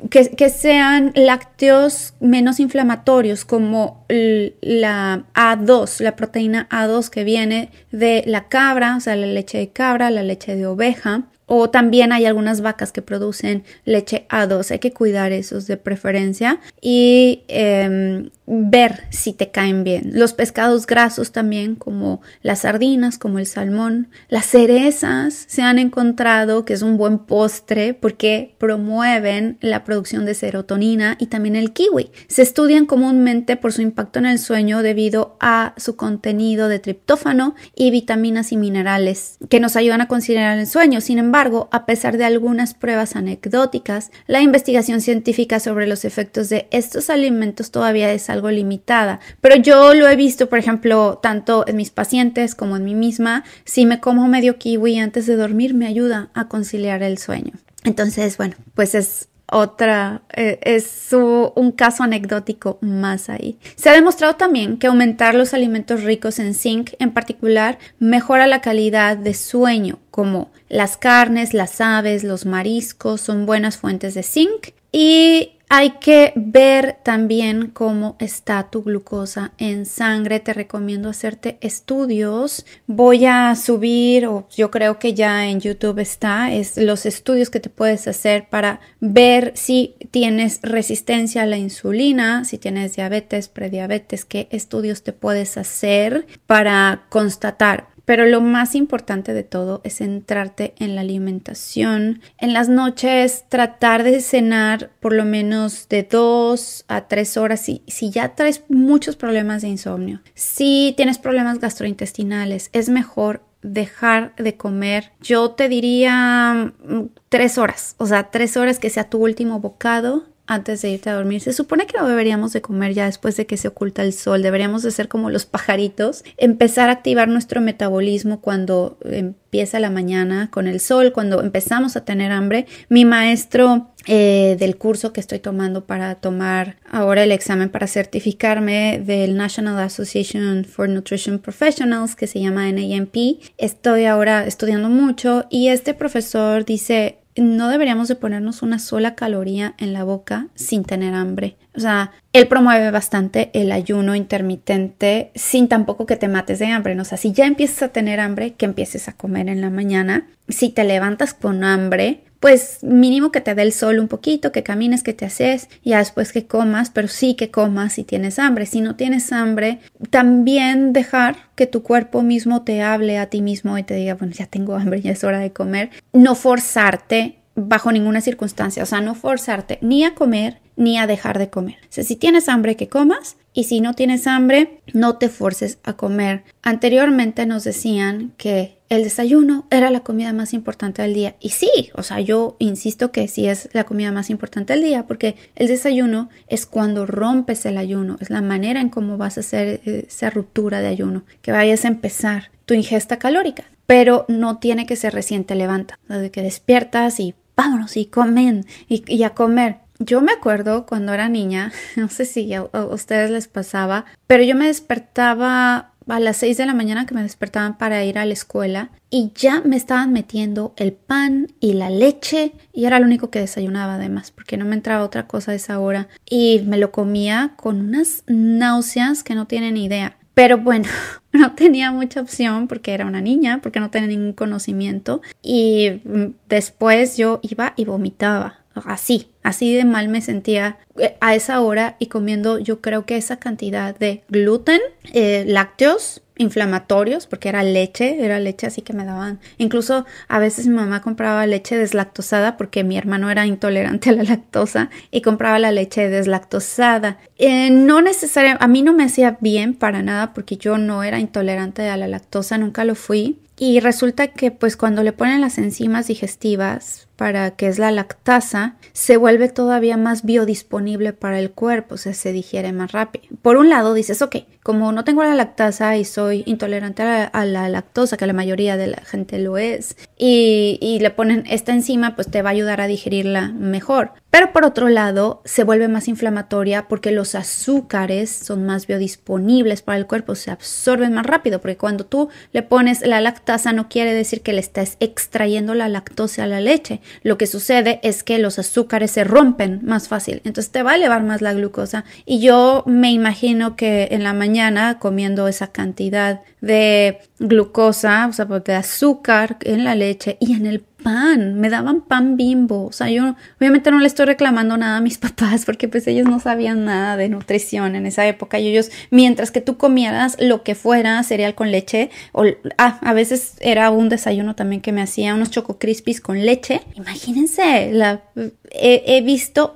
que, 0.09 0.49
sean 0.49 1.11
lácteos 1.15 2.13
menos 2.19 2.59
inflamatorios 2.59 3.45
como 3.45 4.05
la 4.07 5.25
A2, 5.33 5.99
la 6.01 6.15
proteína 6.15 6.67
A2 6.69 7.09
que 7.09 7.23
viene 7.23 7.69
de 7.91 8.23
la 8.25 8.47
cabra, 8.47 8.95
o 8.97 8.99
sea, 8.99 9.15
la 9.15 9.27
leche 9.27 9.57
de 9.57 9.69
cabra, 9.69 10.09
la 10.09 10.23
leche 10.23 10.55
de 10.55 10.65
oveja, 10.65 11.23
o 11.47 11.69
también 11.69 12.11
hay 12.11 12.25
algunas 12.25 12.61
vacas 12.61 12.91
que 12.91 13.01
producen 13.01 13.63
leche 13.83 14.25
A2, 14.29 14.71
hay 14.71 14.79
que 14.79 14.93
cuidar 14.93 15.31
esos 15.31 15.67
de 15.67 15.77
preferencia. 15.77 16.59
Y 16.81 17.43
em, 17.47 18.29
ver 18.47 19.03
si 19.09 19.33
te 19.33 19.49
caen 19.49 19.83
bien. 19.83 20.11
Los 20.13 20.33
pescados 20.33 20.85
grasos 20.85 21.31
también, 21.31 21.75
como 21.75 22.21
las 22.41 22.59
sardinas, 22.59 23.17
como 23.17 23.39
el 23.39 23.47
salmón. 23.47 24.09
Las 24.29 24.45
cerezas 24.45 25.45
se 25.47 25.61
han 25.61 25.79
encontrado 25.79 26.65
que 26.65 26.73
es 26.73 26.81
un 26.81 26.97
buen 26.97 27.19
postre 27.19 27.93
porque 27.93 28.55
promueven 28.59 29.57
la 29.61 29.83
producción 29.83 30.25
de 30.25 30.35
serotonina 30.35 31.15
y 31.19 31.27
también 31.27 31.55
el 31.55 31.73
kiwi. 31.73 32.11
Se 32.27 32.41
estudian 32.41 32.85
comúnmente 32.85 33.57
por 33.57 33.73
su 33.73 33.81
impacto 33.81 34.19
en 34.19 34.27
el 34.27 34.39
sueño 34.39 34.81
debido 34.81 35.37
a 35.39 35.73
su 35.77 35.95
contenido 35.95 36.67
de 36.67 36.79
triptófano 36.79 37.55
y 37.75 37.91
vitaminas 37.91 38.51
y 38.51 38.57
minerales 38.57 39.37
que 39.49 39.59
nos 39.59 39.75
ayudan 39.75 40.01
a 40.01 40.07
considerar 40.07 40.57
el 40.59 40.67
sueño. 40.67 41.01
Sin 41.01 41.17
embargo, 41.17 41.67
a 41.71 41.85
pesar 41.85 42.17
de 42.17 42.25
algunas 42.25 42.73
pruebas 42.73 43.15
anecdóticas, 43.15 44.11
la 44.27 44.41
investigación 44.41 45.01
científica 45.01 45.59
sobre 45.59 45.87
los 45.87 46.05
efectos 46.05 46.49
de 46.49 46.67
estos 46.71 47.09
alimentos 47.09 47.71
todavía 47.71 48.11
es 48.13 48.29
algo 48.35 48.51
limitada. 48.51 49.19
Pero 49.41 49.55
yo 49.55 49.93
lo 49.93 50.07
he 50.07 50.15
visto, 50.15 50.47
por 50.47 50.59
ejemplo, 50.59 51.19
tanto 51.21 51.65
en 51.67 51.75
mis 51.75 51.89
pacientes 51.89 52.55
como 52.55 52.77
en 52.77 52.85
mí 52.85 52.95
misma. 52.95 53.43
Si 53.63 53.85
me 53.85 53.99
como 53.99 54.27
medio 54.27 54.57
kiwi 54.57 54.99
antes 54.99 55.25
de 55.25 55.35
dormir, 55.35 55.73
me 55.73 55.87
ayuda 55.87 56.29
a 56.33 56.47
conciliar 56.47 57.01
el 57.03 57.17
sueño. 57.17 57.53
Entonces, 57.83 58.37
bueno, 58.37 58.55
pues 58.73 58.95
es 58.95 59.29
otra, 59.51 60.23
eh, 60.35 60.59
es 60.63 61.09
un 61.13 61.71
caso 61.71 62.03
anecdótico 62.03 62.77
más 62.81 63.29
ahí. 63.29 63.57
Se 63.75 63.89
ha 63.89 63.93
demostrado 63.93 64.35
también 64.35 64.77
que 64.77 64.87
aumentar 64.87 65.35
los 65.35 65.53
alimentos 65.53 66.03
ricos 66.03 66.39
en 66.39 66.55
zinc 66.55 66.93
en 66.99 67.11
particular 67.11 67.77
mejora 67.99 68.47
la 68.47 68.61
calidad 68.61 69.17
de 69.17 69.33
sueño, 69.33 69.99
como 70.09 70.51
las 70.67 70.97
carnes, 70.97 71.53
las 71.53 71.79
aves, 71.79 72.23
los 72.23 72.45
mariscos 72.45 73.21
son 73.21 73.45
buenas 73.45 73.77
fuentes 73.77 74.15
de 74.15 74.23
zinc 74.23 74.69
y 74.91 75.51
hay 75.69 75.91
que 75.99 76.31
ver 76.35 76.97
también 77.03 77.71
cómo 77.71 78.15
está 78.19 78.69
tu 78.69 78.83
glucosa 78.83 79.53
en 79.57 79.85
sangre. 79.85 80.39
Te 80.39 80.53
recomiendo 80.53 81.09
hacerte 81.09 81.57
estudios. 81.61 82.65
Voy 82.87 83.25
a 83.25 83.55
subir, 83.55 84.27
o 84.27 84.47
yo 84.55 84.69
creo 84.69 84.99
que 84.99 85.13
ya 85.13 85.47
en 85.47 85.59
YouTube 85.59 85.99
está, 85.99 86.53
es 86.53 86.77
los 86.77 87.05
estudios 87.05 87.49
que 87.49 87.59
te 87.59 87.69
puedes 87.69 88.07
hacer 88.07 88.47
para 88.49 88.79
ver 88.99 89.53
si 89.55 89.95
tienes 90.11 90.59
resistencia 90.61 91.43
a 91.43 91.47
la 91.47 91.57
insulina, 91.57 92.45
si 92.45 92.57
tienes 92.57 92.95
diabetes, 92.95 93.47
prediabetes, 93.47 94.25
qué 94.25 94.47
estudios 94.51 95.03
te 95.03 95.13
puedes 95.13 95.57
hacer 95.57 96.27
para 96.45 97.05
constatar 97.09 97.94
pero 98.05 98.25
lo 98.25 98.41
más 98.41 98.75
importante 98.75 99.33
de 99.33 99.43
todo 99.43 99.81
es 99.83 99.97
centrarte 99.97 100.73
en 100.79 100.95
la 100.95 101.01
alimentación. 101.01 102.21
En 102.37 102.53
las 102.53 102.69
noches 102.69 103.45
tratar 103.49 104.03
de 104.03 104.21
cenar 104.21 104.91
por 104.99 105.13
lo 105.13 105.25
menos 105.25 105.89
de 105.89 106.03
dos 106.03 106.85
a 106.87 107.07
tres 107.07 107.37
horas 107.37 107.61
si, 107.61 107.81
si 107.87 108.11
ya 108.11 108.35
traes 108.35 108.63
muchos 108.69 109.15
problemas 109.15 109.61
de 109.61 109.69
insomnio. 109.69 110.21
Si 110.33 110.93
tienes 110.95 111.17
problemas 111.17 111.59
gastrointestinales, 111.59 112.69
es 112.73 112.89
mejor 112.89 113.41
dejar 113.61 114.35
de 114.35 114.55
comer, 114.55 115.11
yo 115.21 115.51
te 115.51 115.69
diría 115.69 116.71
mm, 116.87 117.01
tres 117.29 117.57
horas, 117.57 117.95
o 117.97 118.05
sea, 118.05 118.29
tres 118.29 118.57
horas 118.57 118.77
que 118.77 118.91
sea 118.91 119.09
tu 119.09 119.17
último 119.17 119.59
bocado 119.59 120.23
antes 120.47 120.81
de 120.81 120.91
irte 120.91 121.09
a 121.09 121.15
dormir. 121.15 121.41
Se 121.41 121.53
supone 121.53 121.85
que 121.87 121.97
no 121.97 122.07
deberíamos 122.07 122.53
de 122.53 122.61
comer 122.61 122.93
ya 122.93 123.05
después 123.05 123.35
de 123.37 123.45
que 123.45 123.57
se 123.57 123.67
oculta 123.67 124.03
el 124.03 124.13
sol. 124.13 124.41
Deberíamos 124.41 124.83
de 124.83 124.91
ser 124.91 125.07
como 125.07 125.29
los 125.29 125.45
pajaritos, 125.45 126.23
empezar 126.37 126.89
a 126.89 126.93
activar 126.93 127.27
nuestro 127.27 127.61
metabolismo 127.61 128.41
cuando 128.41 128.97
empieza 129.03 129.79
la 129.79 129.89
mañana 129.89 130.49
con 130.51 130.67
el 130.67 130.79
sol, 130.79 131.11
cuando 131.13 131.41
empezamos 131.41 131.95
a 131.95 132.05
tener 132.05 132.31
hambre. 132.31 132.65
Mi 132.89 133.05
maestro 133.05 133.91
eh, 134.07 134.55
del 134.59 134.77
curso 134.77 135.13
que 135.13 135.19
estoy 135.19 135.39
tomando 135.39 135.85
para 135.85 136.15
tomar 136.15 136.77
ahora 136.91 137.23
el 137.23 137.31
examen 137.31 137.69
para 137.69 137.87
certificarme 137.87 139.01
del 139.03 139.35
National 139.35 139.79
Association 139.79 140.63
for 140.63 140.87
Nutrition 140.87 141.39
Professionals 141.39 142.15
que 142.15 142.27
se 142.27 142.39
llama 142.39 142.71
NAMP. 142.71 143.41
Estoy 143.57 144.05
ahora 144.05 144.45
estudiando 144.45 144.89
mucho 144.89 145.45
y 145.49 145.69
este 145.69 145.95
profesor 145.95 146.65
dice 146.65 147.17
no 147.35 147.69
deberíamos 147.69 148.07
de 148.07 148.15
ponernos 148.15 148.61
una 148.61 148.79
sola 148.79 149.15
caloría 149.15 149.75
en 149.77 149.93
la 149.93 150.03
boca 150.03 150.47
sin 150.55 150.83
tener 150.83 151.13
hambre. 151.13 151.57
O 151.75 151.79
sea, 151.79 152.11
él 152.33 152.47
promueve 152.47 152.91
bastante 152.91 153.49
el 153.53 153.71
ayuno 153.71 154.15
intermitente 154.15 155.31
sin 155.35 155.67
tampoco 155.67 156.05
que 156.05 156.15
te 156.15 156.27
mates 156.27 156.59
de 156.59 156.67
hambre. 156.67 156.99
O 156.99 157.03
sea, 157.05 157.17
si 157.17 157.33
ya 157.33 157.45
empiezas 157.45 157.83
a 157.83 157.87
tener 157.89 158.19
hambre, 158.19 158.53
que 158.53 158.65
empieces 158.65 159.07
a 159.07 159.13
comer 159.13 159.49
en 159.49 159.61
la 159.61 159.69
mañana. 159.69 160.27
Si 160.47 160.69
te 160.69 160.83
levantas 160.83 161.33
con 161.33 161.63
hambre, 161.63 162.23
pues 162.45 162.83
mínimo 162.83 163.31
que 163.31 163.41
te 163.41 163.55
dé 163.55 163.63
el 163.63 163.71
sol 163.73 163.97
un 163.97 164.07
poquito, 164.07 164.51
que 164.51 164.61
camines, 164.61 165.01
que 165.01 165.13
te 165.13 165.25
haces, 165.25 165.67
ya 165.83 165.97
después 165.97 166.31
que 166.31 166.45
comas, 166.45 166.91
pero 166.91 167.07
sí 167.07 167.33
que 167.33 167.49
comas 167.49 167.93
si 167.93 168.03
tienes 168.03 168.37
hambre. 168.37 168.67
Si 168.67 168.81
no 168.81 168.95
tienes 168.95 169.31
hambre, 169.31 169.79
también 170.11 170.93
dejar 170.93 171.37
que 171.55 171.65
tu 171.65 171.81
cuerpo 171.81 172.21
mismo 172.21 172.61
te 172.61 172.83
hable 172.83 173.17
a 173.17 173.31
ti 173.31 173.41
mismo 173.41 173.79
y 173.79 173.83
te 173.83 173.95
diga, 173.95 174.13
bueno, 174.13 174.31
ya 174.31 174.45
tengo 174.45 174.75
hambre, 174.75 175.01
ya 175.01 175.13
es 175.13 175.23
hora 175.23 175.39
de 175.39 175.53
comer. 175.53 175.89
No 176.13 176.35
forzarte 176.35 177.39
bajo 177.55 177.91
ninguna 177.91 178.21
circunstancia, 178.21 178.83
o 178.83 178.85
sea, 178.85 179.01
no 179.01 179.15
forzarte 179.15 179.79
ni 179.81 180.03
a 180.03 180.13
comer 180.13 180.59
ni 180.75 180.97
a 180.97 181.07
dejar 181.07 181.39
de 181.39 181.49
comer. 181.49 181.77
O 181.97 182.03
si 182.03 182.15
tienes 182.15 182.49
hambre, 182.49 182.75
que 182.75 182.87
comas 182.87 183.37
y 183.53 183.65
si 183.65 183.81
no 183.81 183.93
tienes 183.93 184.27
hambre, 184.27 184.81
no 184.93 185.17
te 185.17 185.29
forces 185.29 185.79
a 185.83 185.93
comer. 185.93 186.43
Anteriormente 186.61 187.45
nos 187.45 187.63
decían 187.63 188.33
que 188.37 188.77
el 188.89 189.03
desayuno 189.03 189.65
era 189.71 189.89
la 189.89 190.01
comida 190.01 190.33
más 190.33 190.53
importante 190.53 191.01
del 191.01 191.13
día. 191.13 191.35
Y 191.39 191.49
sí, 191.49 191.89
o 191.95 192.03
sea, 192.03 192.19
yo 192.19 192.55
insisto 192.59 193.11
que 193.11 193.27
sí 193.27 193.47
es 193.47 193.69
la 193.73 193.85
comida 193.85 194.11
más 194.11 194.29
importante 194.29 194.73
del 194.73 194.83
día 194.83 195.07
porque 195.07 195.35
el 195.55 195.67
desayuno 195.67 196.29
es 196.47 196.65
cuando 196.65 197.05
rompes 197.05 197.65
el 197.65 197.77
ayuno, 197.77 198.17
es 198.19 198.29
la 198.29 198.41
manera 198.41 198.81
en 198.81 198.89
cómo 198.89 199.17
vas 199.17 199.37
a 199.37 199.41
hacer 199.41 199.81
eh, 199.85 200.05
esa 200.07 200.29
ruptura 200.29 200.81
de 200.81 200.87
ayuno, 200.87 201.23
que 201.41 201.51
vayas 201.51 201.85
a 201.85 201.89
empezar 201.89 202.51
tu 202.65 202.73
ingesta 202.73 203.17
calórica. 203.17 203.65
Pero 203.87 204.25
no 204.27 204.57
tiene 204.57 204.85
que 204.85 204.95
ser 204.95 205.13
recién 205.13 205.45
te 205.45 205.55
levanta, 205.55 205.99
desde 206.07 206.31
que 206.31 206.41
despiertas 206.41 207.19
y 207.19 207.35
vámonos 207.55 207.95
y 207.97 208.07
comen 208.07 208.65
y 208.89 209.23
a 209.23 209.29
comer 209.29 209.84
yo 209.99 210.21
me 210.21 210.33
acuerdo 210.33 210.85
cuando 210.85 211.13
era 211.13 211.29
niña, 211.29 211.71
no 211.95 212.09
sé 212.09 212.25
si 212.25 212.53
a, 212.53 212.63
ustedes 212.63 213.31
les 213.31 213.47
pasaba, 213.47 214.05
pero 214.27 214.43
yo 214.43 214.55
me 214.55 214.67
despertaba 214.67 215.91
a 216.07 216.19
las 216.19 216.37
6 216.37 216.57
de 216.57 216.65
la 216.65 216.73
mañana 216.73 217.05
que 217.05 217.15
me 217.15 217.23
despertaban 217.23 217.77
para 217.77 218.03
ir 218.03 218.19
a 218.19 218.25
la 218.25 218.33
escuela 218.33 218.91
y 219.09 219.31
ya 219.35 219.61
me 219.61 219.75
estaban 219.75 220.13
metiendo 220.13 220.73
el 220.77 220.93
pan 220.93 221.47
y 221.59 221.73
la 221.73 221.89
leche 221.89 222.53
y 222.73 222.85
era 222.85 222.99
lo 222.99 223.05
único 223.05 223.31
que 223.31 223.39
desayunaba 223.39 223.95
además 223.95 224.31
porque 224.31 224.57
no 224.57 224.65
me 224.65 224.75
entraba 224.75 225.03
otra 225.03 225.25
cosa 225.25 225.51
a 225.51 225.55
esa 225.55 225.79
hora. 225.79 226.07
Y 226.29 226.61
me 226.67 226.77
lo 226.77 226.91
comía 226.91 227.53
con 227.55 227.79
unas 227.79 228.23
náuseas 228.27 229.23
que 229.23 229.35
no 229.35 229.47
tienen 229.47 229.77
idea. 229.77 230.17
Pero 230.33 230.57
bueno, 230.57 230.87
no 231.31 231.53
tenía 231.53 231.91
mucha 231.91 232.21
opción 232.21 232.67
porque 232.67 232.93
era 232.93 233.05
una 233.05 233.21
niña, 233.21 233.61
porque 233.63 233.79
no 233.79 233.89
tenía 233.89 234.09
ningún 234.09 234.33
conocimiento. 234.33 235.21
Y 235.41 236.01
mm, 236.03 236.25
después 236.49 237.17
yo 237.17 237.39
iba 237.41 237.73
y 237.77 237.85
vomitaba 237.85 238.64
así, 238.85 239.29
así 239.43 239.73
de 239.73 239.85
mal 239.85 240.09
me 240.09 240.21
sentía 240.21 240.77
eh, 240.97 241.15
a 241.21 241.35
esa 241.35 241.61
hora 241.61 241.95
y 241.99 242.07
comiendo 242.07 242.59
yo 242.59 242.81
creo 242.81 243.05
que 243.05 243.17
esa 243.17 243.37
cantidad 243.37 243.97
de 243.97 244.23
gluten, 244.29 244.81
eh, 245.13 245.45
lácteos, 245.47 246.21
inflamatorios, 246.37 247.27
porque 247.27 247.49
era 247.49 247.63
leche, 247.63 248.23
era 248.23 248.39
leche 248.39 248.67
así 248.67 248.81
que 248.81 248.93
me 248.93 249.05
daban. 249.05 249.39
Incluso 249.57 250.05
a 250.27 250.39
veces 250.39 250.67
mi 250.67 250.75
mamá 250.75 251.01
compraba 251.01 251.45
leche 251.45 251.77
deslactosada 251.77 252.57
porque 252.57 252.83
mi 252.83 252.97
hermano 252.97 253.29
era 253.29 253.45
intolerante 253.45 254.09
a 254.09 254.13
la 254.13 254.23
lactosa 254.23 254.89
y 255.11 255.21
compraba 255.21 255.59
la 255.59 255.71
leche 255.71 256.09
deslactosada. 256.09 257.17
Eh, 257.37 257.69
no 257.69 258.01
necesariamente, 258.01 258.63
a 258.63 258.67
mí 258.67 258.81
no 258.81 258.93
me 258.93 259.05
hacía 259.05 259.37
bien 259.39 259.73
para 259.73 260.01
nada 260.01 260.33
porque 260.33 260.57
yo 260.57 260.77
no 260.77 261.03
era 261.03 261.19
intolerante 261.19 261.87
a 261.89 261.97
la 261.97 262.07
lactosa, 262.07 262.57
nunca 262.57 262.83
lo 262.85 262.95
fui. 262.95 263.39
Y 263.57 263.79
resulta 263.79 264.27
que 264.27 264.51
pues 264.51 264.75
cuando 264.75 265.03
le 265.03 265.13
ponen 265.13 265.41
las 265.41 265.57
enzimas 265.57 266.07
digestivas, 266.07 267.07
para 267.15 267.51
que 267.51 267.67
es 267.67 267.79
la 267.79 267.91
lactasa, 267.91 268.75
se 268.93 269.17
vuelve 269.17 269.49
todavía 269.49 269.97
más 269.97 270.23
biodisponible 270.23 271.13
para 271.13 271.39
el 271.39 271.51
cuerpo, 271.51 271.95
o 271.95 271.97
sea, 271.97 272.13
se 272.13 272.33
digiere 272.33 272.73
más 272.73 272.91
rápido. 272.91 273.25
Por 273.41 273.57
un 273.57 273.69
lado 273.69 273.93
dices, 273.93 274.21
ok, 274.21 274.37
como 274.63 274.91
no 274.91 275.03
tengo 275.03 275.23
la 275.23 275.35
lactasa 275.35 275.95
y 275.97 276.05
soy 276.05 276.43
intolerante 276.45 277.03
a 277.03 277.45
la, 277.45 277.69
lactosa, 277.69 278.17
que 278.17 278.27
la 278.27 278.33
mayoría 278.33 278.77
de 278.77 278.87
la 278.87 279.01
gente 279.05 279.39
lo 279.39 279.57
es, 279.57 279.95
y, 280.17 280.77
y, 280.81 280.99
le 280.99 281.11
ponen 281.11 281.43
esta 281.47 281.71
enzima, 281.71 282.15
pues 282.15 282.29
te 282.29 282.41
va 282.41 282.49
a 282.49 282.53
ayudar 282.53 282.81
a 282.81 282.87
digerirla 282.87 283.49
mejor. 283.49 284.11
Pero 284.35 284.51
por 284.51 284.65
otro 284.65 284.89
lado, 284.89 285.41
se 285.45 285.63
vuelve 285.63 285.87
más 285.87 286.09
inflamatoria 286.09 286.89
porque 286.89 287.11
los 287.11 287.35
azúcares 287.35 288.29
son 288.29 288.65
más 288.65 288.85
biodisponibles 288.85 289.81
para 289.81 289.97
el 289.97 290.07
cuerpo, 290.07 290.35
se 290.35 290.51
absorben 290.51 291.13
más 291.13 291.25
rápido, 291.25 291.61
porque 291.61 291.77
cuando 291.77 292.05
tú 292.05 292.27
le 292.51 292.61
pones 292.61 292.99
la 293.07 293.21
lactasa 293.21 293.71
no 293.71 293.87
quiere 293.87 294.13
decir 294.13 294.41
que 294.41 294.51
le 294.51 294.59
estés 294.59 294.97
extrayendo 294.99 295.73
la 295.73 295.87
lactosa 295.87 296.43
a 296.43 296.47
la 296.47 296.59
leche, 296.59 296.99
lo 297.23 297.37
que 297.37 297.47
sucede 297.47 298.01
es 298.03 298.23
que 298.23 298.37
los 298.37 298.59
azúcares 298.59 299.11
se 299.11 299.23
rompen 299.23 299.79
más 299.85 300.09
fácil, 300.09 300.41
entonces 300.43 300.69
te 300.69 300.83
va 300.83 300.91
a 300.91 300.95
elevar 300.95 301.23
más 301.23 301.41
la 301.41 301.53
glucosa. 301.53 302.03
Y 302.25 302.41
yo 302.41 302.83
me 302.85 303.13
imagino 303.13 303.77
que 303.77 304.09
en 304.11 304.25
la 304.25 304.33
mañana 304.33 304.99
comiendo 304.99 305.47
esa 305.47 305.67
cantidad 305.67 306.41
de 306.59 307.19
glucosa, 307.39 308.27
o 308.27 308.33
sea, 308.33 308.43
de 308.43 308.73
azúcar 308.73 309.55
en 309.61 309.85
la 309.85 309.95
leche 309.95 310.35
y 310.41 310.55
en 310.55 310.65
el 310.65 310.83
pan, 311.05 311.53
me 311.59 311.69
daban 311.69 312.01
pan 312.01 312.35
bimbo. 312.35 312.87
O 312.87 312.91
sea, 312.91 313.11
yo 313.11 313.35
obviamente 313.59 313.91
no 313.91 313.99
le 313.99 314.07
estoy 314.07 314.25
reclamando 314.25 314.75
nada 314.75 314.97
a 314.97 315.01
mis 315.01 315.17
papás 315.19 315.63
porque 315.63 315.87
pues 315.87 316.07
ellos 316.07 316.27
no 316.27 316.39
sabían 316.39 316.83
nada 316.83 317.15
de 317.15 317.29
nutrición 317.29 317.95
en 317.95 318.07
esa 318.07 318.25
época 318.25 318.57
y 318.57 318.67
ellos, 318.67 318.89
mientras 319.11 319.51
que 319.51 319.61
tú 319.61 319.77
comieras 319.77 320.35
lo 320.39 320.63
que 320.63 320.73
fuera, 320.73 321.21
cereal 321.21 321.53
con 321.53 321.69
leche, 321.69 322.09
o 322.31 322.43
ah, 322.79 322.97
a 323.03 323.13
veces 323.13 323.53
era 323.59 323.91
un 323.91 324.09
desayuno 324.09 324.55
también 324.55 324.81
que 324.81 324.91
me 324.91 325.03
hacía 325.03 325.35
unos 325.35 325.51
choco 325.51 325.77
crispies 325.77 326.21
con 326.21 326.43
leche. 326.43 326.81
Imagínense, 326.95 327.91
la, 327.91 328.23
he, 328.71 329.21
visto 329.21 329.75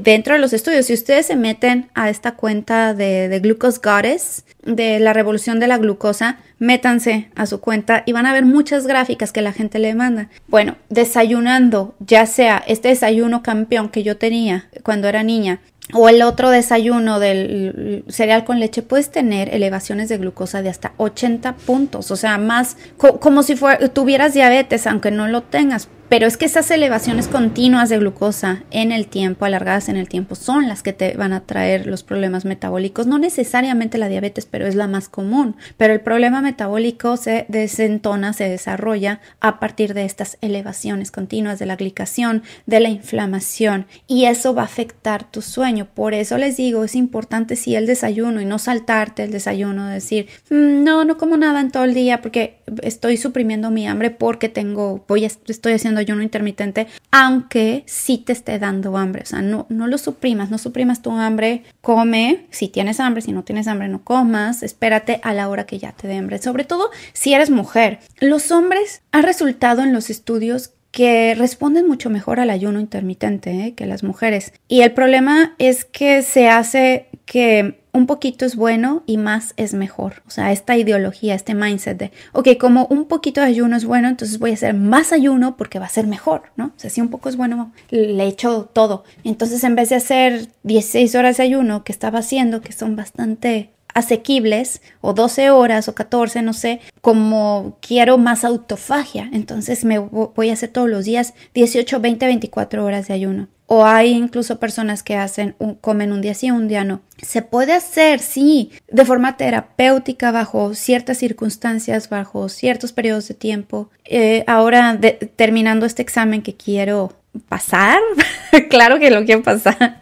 dentro 0.00 0.34
de 0.34 0.40
los 0.40 0.52
estudios, 0.52 0.86
si 0.86 0.94
ustedes 0.94 1.26
se 1.26 1.36
meten 1.36 1.88
a 1.94 2.10
esta 2.10 2.32
cuenta 2.32 2.94
de, 2.94 3.28
de 3.28 3.38
Glucose 3.38 3.80
Goddess, 3.80 4.44
de 4.64 5.00
la 5.00 5.12
revolución 5.12 5.60
de 5.60 5.66
la 5.66 5.78
glucosa, 5.78 6.38
métanse 6.58 7.28
a 7.34 7.46
su 7.46 7.60
cuenta 7.60 8.02
y 8.06 8.12
van 8.12 8.26
a 8.26 8.32
ver 8.32 8.44
muchas 8.44 8.86
gráficas 8.86 9.32
que 9.32 9.42
la 9.42 9.52
gente 9.52 9.78
le 9.78 9.94
manda. 9.94 10.28
Bueno, 10.48 10.76
desayunando, 10.88 11.94
ya 11.98 12.26
sea 12.26 12.62
este 12.66 12.88
desayuno 12.88 13.42
campeón 13.42 13.88
que 13.88 14.02
yo 14.02 14.16
tenía 14.16 14.68
cuando 14.82 15.08
era 15.08 15.22
niña, 15.22 15.60
o 15.92 16.08
el 16.08 16.22
otro 16.22 16.50
desayuno 16.50 17.18
del 17.18 18.04
cereal 18.08 18.44
con 18.44 18.60
leche, 18.60 18.82
puedes 18.82 19.10
tener 19.10 19.52
elevaciones 19.52 20.08
de 20.08 20.16
glucosa 20.16 20.62
de 20.62 20.70
hasta 20.70 20.92
80 20.96 21.56
puntos, 21.56 22.10
o 22.10 22.16
sea, 22.16 22.38
más 22.38 22.76
como 22.96 23.42
si 23.42 23.56
tuvieras 23.92 24.32
diabetes, 24.32 24.86
aunque 24.86 25.10
no 25.10 25.28
lo 25.28 25.42
tengas. 25.42 25.88
Pero 26.12 26.26
es 26.26 26.36
que 26.36 26.44
esas 26.44 26.70
elevaciones 26.70 27.26
continuas 27.26 27.88
de 27.88 27.96
glucosa 27.96 28.64
en 28.70 28.92
el 28.92 29.06
tiempo, 29.06 29.46
alargadas 29.46 29.88
en 29.88 29.96
el 29.96 30.10
tiempo, 30.10 30.34
son 30.34 30.68
las 30.68 30.82
que 30.82 30.92
te 30.92 31.16
van 31.16 31.32
a 31.32 31.46
traer 31.46 31.86
los 31.86 32.02
problemas 32.02 32.44
metabólicos. 32.44 33.06
No 33.06 33.18
necesariamente 33.18 33.96
la 33.96 34.10
diabetes, 34.10 34.44
pero 34.44 34.66
es 34.66 34.74
la 34.74 34.88
más 34.88 35.08
común. 35.08 35.56
Pero 35.78 35.94
el 35.94 36.02
problema 36.02 36.42
metabólico 36.42 37.16
se 37.16 37.46
desentona, 37.48 38.34
se 38.34 38.46
desarrolla 38.46 39.22
a 39.40 39.58
partir 39.58 39.94
de 39.94 40.04
estas 40.04 40.36
elevaciones 40.42 41.10
continuas 41.10 41.58
de 41.58 41.64
la 41.64 41.76
glicación, 41.76 42.42
de 42.66 42.80
la 42.80 42.90
inflamación. 42.90 43.86
Y 44.06 44.26
eso 44.26 44.54
va 44.54 44.60
a 44.60 44.66
afectar 44.66 45.30
tu 45.30 45.40
sueño. 45.40 45.88
Por 45.94 46.12
eso 46.12 46.36
les 46.36 46.58
digo, 46.58 46.84
es 46.84 46.94
importante 46.94 47.56
si 47.56 47.74
el 47.74 47.86
desayuno 47.86 48.42
y 48.42 48.44
no 48.44 48.58
saltarte 48.58 49.24
el 49.24 49.30
desayuno, 49.30 49.86
decir, 49.86 50.28
mm, 50.50 50.84
no, 50.84 51.06
no 51.06 51.16
como 51.16 51.38
nada 51.38 51.62
en 51.62 51.70
todo 51.70 51.84
el 51.84 51.94
día 51.94 52.20
porque 52.20 52.58
estoy 52.82 53.16
suprimiendo 53.16 53.70
mi 53.70 53.88
hambre 53.88 54.10
porque 54.10 54.50
tengo, 54.50 55.06
voy 55.08 55.24
a, 55.24 55.28
estoy 55.28 55.72
haciendo 55.72 56.01
ayuno 56.02 56.22
intermitente, 56.22 56.86
aunque 57.10 57.84
sí 57.86 58.18
te 58.18 58.32
esté 58.32 58.58
dando 58.58 58.96
hambre. 58.96 59.22
O 59.22 59.26
sea, 59.26 59.42
no, 59.42 59.66
no 59.68 59.86
lo 59.86 59.98
suprimas, 59.98 60.50
no 60.50 60.58
suprimas 60.58 61.02
tu 61.02 61.10
hambre, 61.12 61.64
come, 61.80 62.46
si 62.50 62.68
tienes 62.68 63.00
hambre, 63.00 63.22
si 63.22 63.32
no 63.32 63.44
tienes 63.44 63.66
hambre, 63.68 63.88
no 63.88 64.02
comas, 64.02 64.62
espérate 64.62 65.20
a 65.22 65.32
la 65.32 65.48
hora 65.48 65.66
que 65.66 65.78
ya 65.78 65.92
te 65.92 66.08
dé 66.08 66.16
hambre. 66.16 66.38
Sobre 66.38 66.64
todo 66.64 66.90
si 67.12 67.34
eres 67.34 67.50
mujer. 67.50 68.00
Los 68.20 68.50
hombres 68.50 69.02
han 69.12 69.22
resultado 69.22 69.82
en 69.82 69.92
los 69.92 70.10
estudios 70.10 70.72
que 70.92 71.34
responden 71.34 71.88
mucho 71.88 72.10
mejor 72.10 72.38
al 72.38 72.50
ayuno 72.50 72.78
intermitente 72.78 73.50
¿eh? 73.50 73.74
que 73.74 73.86
las 73.86 74.04
mujeres. 74.04 74.52
Y 74.68 74.82
el 74.82 74.92
problema 74.92 75.54
es 75.58 75.84
que 75.84 76.22
se 76.22 76.48
hace 76.48 77.08
que 77.24 77.80
un 77.92 78.06
poquito 78.06 78.44
es 78.44 78.56
bueno 78.56 79.02
y 79.06 79.16
más 79.16 79.54
es 79.56 79.74
mejor. 79.74 80.22
O 80.26 80.30
sea, 80.30 80.52
esta 80.52 80.76
ideología, 80.76 81.34
este 81.34 81.54
mindset 81.54 81.98
de, 81.98 82.12
ok, 82.32 82.58
como 82.58 82.86
un 82.86 83.06
poquito 83.06 83.40
de 83.40 83.46
ayuno 83.46 83.76
es 83.76 83.84
bueno, 83.84 84.08
entonces 84.08 84.38
voy 84.38 84.50
a 84.50 84.54
hacer 84.54 84.74
más 84.74 85.12
ayuno 85.12 85.56
porque 85.56 85.78
va 85.78 85.86
a 85.86 85.90
ser 85.90 86.06
mejor, 86.06 86.44
¿no? 86.56 86.66
O 86.66 86.78
sea, 86.78 86.90
si 86.90 87.00
un 87.00 87.08
poco 87.08 87.28
es 87.28 87.36
bueno, 87.36 87.72
le 87.90 88.26
echo 88.26 88.70
todo. 88.72 89.04
Entonces, 89.24 89.64
en 89.64 89.74
vez 89.74 89.90
de 89.90 89.96
hacer 89.96 90.48
16 90.62 91.14
horas 91.14 91.38
de 91.38 91.44
ayuno 91.44 91.84
que 91.84 91.92
estaba 91.92 92.20
haciendo, 92.20 92.60
que 92.60 92.72
son 92.72 92.96
bastante 92.96 93.70
asequibles 93.94 94.82
o 95.00 95.12
12 95.12 95.50
horas 95.50 95.88
o 95.88 95.94
14, 95.94 96.42
no 96.42 96.52
sé, 96.52 96.80
como 97.00 97.78
quiero 97.80 98.18
más 98.18 98.44
autofagia, 98.44 99.28
entonces 99.32 99.84
me 99.84 99.98
voy 99.98 100.50
a 100.50 100.54
hacer 100.54 100.70
todos 100.70 100.88
los 100.88 101.04
días 101.04 101.34
18, 101.54 102.00
20, 102.00 102.26
24 102.26 102.84
horas 102.84 103.08
de 103.08 103.14
ayuno. 103.14 103.48
O 103.74 103.86
hay 103.86 104.10
incluso 104.10 104.58
personas 104.58 105.02
que 105.02 105.16
hacen 105.16 105.54
comen 105.80 106.12
un 106.12 106.20
día 106.20 106.34
sí, 106.34 106.50
un 106.50 106.68
día 106.68 106.84
no. 106.84 107.00
Se 107.22 107.40
puede 107.40 107.72
hacer, 107.72 108.20
sí, 108.20 108.70
de 108.90 109.06
forma 109.06 109.38
terapéutica 109.38 110.30
bajo 110.30 110.74
ciertas 110.74 111.16
circunstancias, 111.16 112.10
bajo 112.10 112.50
ciertos 112.50 112.92
periodos 112.92 113.28
de 113.28 113.34
tiempo. 113.34 113.88
Eh, 114.04 114.44
ahora, 114.46 115.00
terminando 115.36 115.86
este 115.86 116.02
examen 116.02 116.42
que 116.42 116.54
quiero 116.54 117.14
pasar, 117.48 117.98
claro 118.70 118.98
que 118.98 119.10
lo 119.10 119.24
quiero 119.24 119.42
pasar, 119.42 119.98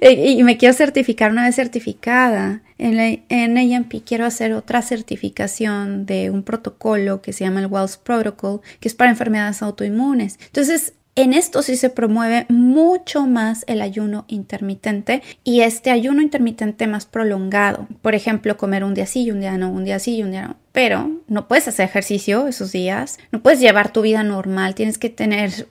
y, 0.00 0.42
me 0.44 0.56
quiero 0.56 0.74
certificar 0.74 1.30
una 1.32 1.44
vez 1.44 1.56
certificada. 1.56 2.62
En, 2.78 2.96
la, 2.96 3.08
en 3.28 3.58
AMP 3.58 4.04
quiero 4.04 4.24
hacer 4.24 4.52
otra 4.52 4.82
certificación 4.82 6.06
de 6.06 6.30
un 6.30 6.44
protocolo 6.44 7.20
que 7.22 7.32
se 7.32 7.44
llama 7.44 7.60
el 7.60 7.66
Wells 7.66 7.96
Protocol, 7.96 8.60
que 8.78 8.86
es 8.86 8.94
para 8.94 9.10
enfermedades 9.10 9.62
autoinmunes. 9.62 10.38
Entonces, 10.46 10.92
en 11.16 11.32
esto 11.32 11.62
sí 11.62 11.74
se 11.74 11.90
promueve 11.90 12.46
mucho 12.48 13.26
más 13.26 13.64
el 13.66 13.80
ayuno 13.80 14.24
intermitente 14.28 15.20
y 15.42 15.62
este 15.62 15.90
ayuno 15.90 16.22
intermitente 16.22 16.86
más 16.86 17.06
prolongado. 17.06 17.88
Por 18.02 18.14
ejemplo, 18.14 18.56
comer 18.56 18.84
un 18.84 18.94
día 18.94 19.06
sí 19.06 19.24
y 19.24 19.32
un 19.32 19.40
día 19.40 19.58
no, 19.58 19.68
un 19.72 19.84
día 19.84 19.98
sí 19.98 20.14
y 20.18 20.22
un 20.22 20.30
día 20.30 20.42
no 20.46 20.56
pero 20.78 21.10
no 21.26 21.48
puedes 21.48 21.66
hacer 21.66 21.86
ejercicio 21.86 22.46
esos 22.46 22.70
días, 22.70 23.18
no 23.32 23.42
puedes 23.42 23.58
llevar 23.58 23.92
tu 23.92 24.00
vida 24.00 24.22
normal, 24.22 24.76
tienes 24.76 24.96
que 24.96 25.10
tener 25.10 25.66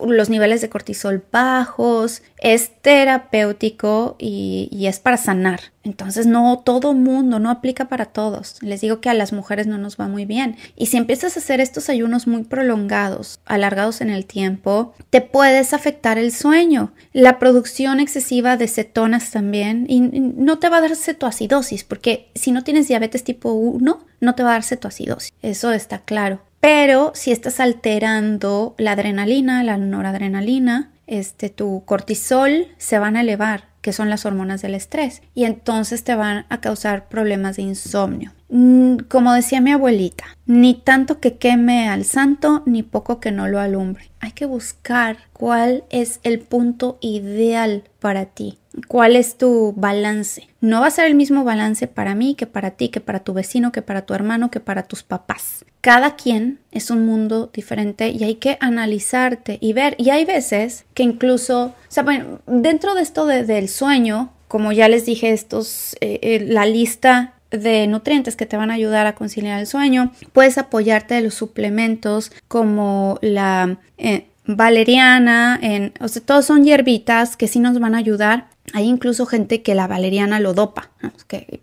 los 0.00 0.30
niveles 0.30 0.60
de 0.60 0.68
cortisol 0.68 1.24
bajos, 1.30 2.22
es 2.40 2.72
terapéutico 2.82 4.16
y, 4.18 4.86
es 4.86 4.98
para 4.98 5.16
sanar. 5.16 5.60
Entonces 5.84 6.26
no 6.26 6.60
todo 6.64 6.92
mundo, 6.92 7.38
no 7.38 7.50
aplica 7.50 7.88
para 7.88 8.06
todos. 8.06 8.56
Les 8.60 8.80
digo 8.80 9.00
que 9.00 9.08
a 9.08 9.14
las 9.14 9.32
mujeres 9.32 9.66
no 9.66 9.78
nos 9.78 9.96
va 9.96 10.08
muy 10.08 10.26
bien. 10.26 10.56
Y 10.76 10.86
si 10.86 10.96
empiezas 10.96 11.36
a 11.36 11.40
hacer 11.40 11.60
estos 11.60 11.88
ayunos 11.88 12.26
muy 12.26 12.44
prolongados, 12.44 13.40
alargados 13.46 14.00
en 14.00 14.10
el 14.10 14.26
tiempo, 14.26 14.92
te 15.08 15.20
puedes 15.20 15.72
afectar 15.72 16.18
el 16.18 16.32
sueño, 16.32 16.92
la 17.12 17.38
producción 17.38 18.00
excesiva 18.00 18.56
de 18.56 18.68
cetonas 18.68 19.30
también 19.30 19.86
y 19.88 20.00
no 20.00 20.58
te 20.58 20.68
va 20.68 20.78
a 20.78 20.82
dar 20.82 20.96
cetoacidosis 20.96 21.84
porque 21.84 22.28
si 22.34 22.52
no 22.52 22.64
tienes 22.64 22.88
diabetes 22.88 23.24
tipo 23.24 23.52
1, 23.52 24.04
no 24.20 24.34
te 24.34 24.42
va 24.42 24.50
a 24.50 24.52
dar 24.54 24.64
cetoacidosis, 24.64 25.32
eso 25.42 25.72
está 25.72 26.00
claro. 26.00 26.40
Pero 26.60 27.12
si 27.14 27.30
estás 27.30 27.60
alterando 27.60 28.74
la 28.78 28.92
adrenalina, 28.92 29.62
la 29.62 29.76
noradrenalina, 29.76 30.90
este, 31.06 31.50
tu 31.50 31.84
cortisol 31.84 32.66
se 32.78 32.98
van 32.98 33.16
a 33.16 33.20
elevar, 33.20 33.64
que 33.80 33.92
son 33.92 34.10
las 34.10 34.26
hormonas 34.26 34.60
del 34.60 34.74
estrés, 34.74 35.22
y 35.34 35.44
entonces 35.44 36.02
te 36.04 36.14
van 36.14 36.46
a 36.48 36.60
causar 36.60 37.08
problemas 37.08 37.56
de 37.56 37.62
insomnio. 37.62 38.32
Mm, 38.50 38.96
como 39.08 39.32
decía 39.32 39.60
mi 39.60 39.72
abuelita, 39.72 40.24
ni 40.46 40.74
tanto 40.74 41.20
que 41.20 41.36
queme 41.36 41.88
al 41.88 42.04
santo, 42.04 42.62
ni 42.66 42.82
poco 42.82 43.20
que 43.20 43.30
no 43.30 43.46
lo 43.46 43.60
alumbre. 43.60 44.10
Hay 44.20 44.32
que 44.32 44.46
buscar 44.46 45.18
cuál 45.32 45.84
es 45.90 46.18
el 46.24 46.40
punto 46.40 46.98
ideal 47.00 47.84
para 48.00 48.26
ti 48.26 48.58
cuál 48.86 49.16
es 49.16 49.36
tu 49.36 49.72
balance. 49.76 50.48
No 50.60 50.80
va 50.80 50.88
a 50.88 50.90
ser 50.90 51.06
el 51.06 51.14
mismo 51.14 51.44
balance 51.44 51.86
para 51.86 52.14
mí 52.14 52.34
que 52.34 52.46
para 52.46 52.72
ti, 52.72 52.88
que 52.88 53.00
para 53.00 53.20
tu 53.20 53.32
vecino, 53.32 53.72
que 53.72 53.82
para 53.82 54.02
tu 54.02 54.14
hermano, 54.14 54.50
que 54.50 54.60
para 54.60 54.84
tus 54.84 55.02
papás. 55.02 55.64
Cada 55.80 56.16
quien 56.16 56.58
es 56.70 56.90
un 56.90 57.06
mundo 57.06 57.50
diferente 57.52 58.10
y 58.10 58.24
hay 58.24 58.36
que 58.36 58.58
analizarte 58.60 59.58
y 59.60 59.72
ver. 59.72 59.94
Y 59.98 60.10
hay 60.10 60.24
veces 60.24 60.84
que 60.94 61.02
incluso, 61.02 61.66
o 61.66 61.74
sea, 61.88 62.04
dentro 62.46 62.94
de 62.94 63.02
esto 63.02 63.26
del 63.26 63.68
sueño, 63.68 64.32
como 64.48 64.72
ya 64.72 64.88
les 64.88 65.06
dije, 65.06 65.32
estos, 65.32 65.94
eh, 66.00 66.18
eh, 66.22 66.44
la 66.48 66.66
lista 66.66 67.34
de 67.50 67.86
nutrientes 67.86 68.36
que 68.36 68.46
te 68.46 68.56
van 68.56 68.70
a 68.70 68.74
ayudar 68.74 69.06
a 69.06 69.14
conciliar 69.14 69.60
el 69.60 69.66
sueño. 69.66 70.12
Puedes 70.32 70.58
apoyarte 70.58 71.14
de 71.14 71.22
los 71.22 71.34
suplementos 71.34 72.32
como 72.46 73.18
la 73.22 73.78
eh, 73.96 74.26
valeriana, 74.46 75.58
en, 75.60 75.92
o 76.00 76.08
sea, 76.08 76.22
todos 76.22 76.46
son 76.46 76.64
hierbitas 76.64 77.36
que 77.36 77.48
sí 77.48 77.60
nos 77.60 77.78
van 77.78 77.94
a 77.94 77.98
ayudar 77.98 78.48
Hay 78.72 78.86
incluso 78.86 79.26
gente 79.26 79.62
que 79.62 79.74
la 79.74 79.86
valeriana 79.86 80.40
lo 80.40 80.54
dopa, 80.54 80.90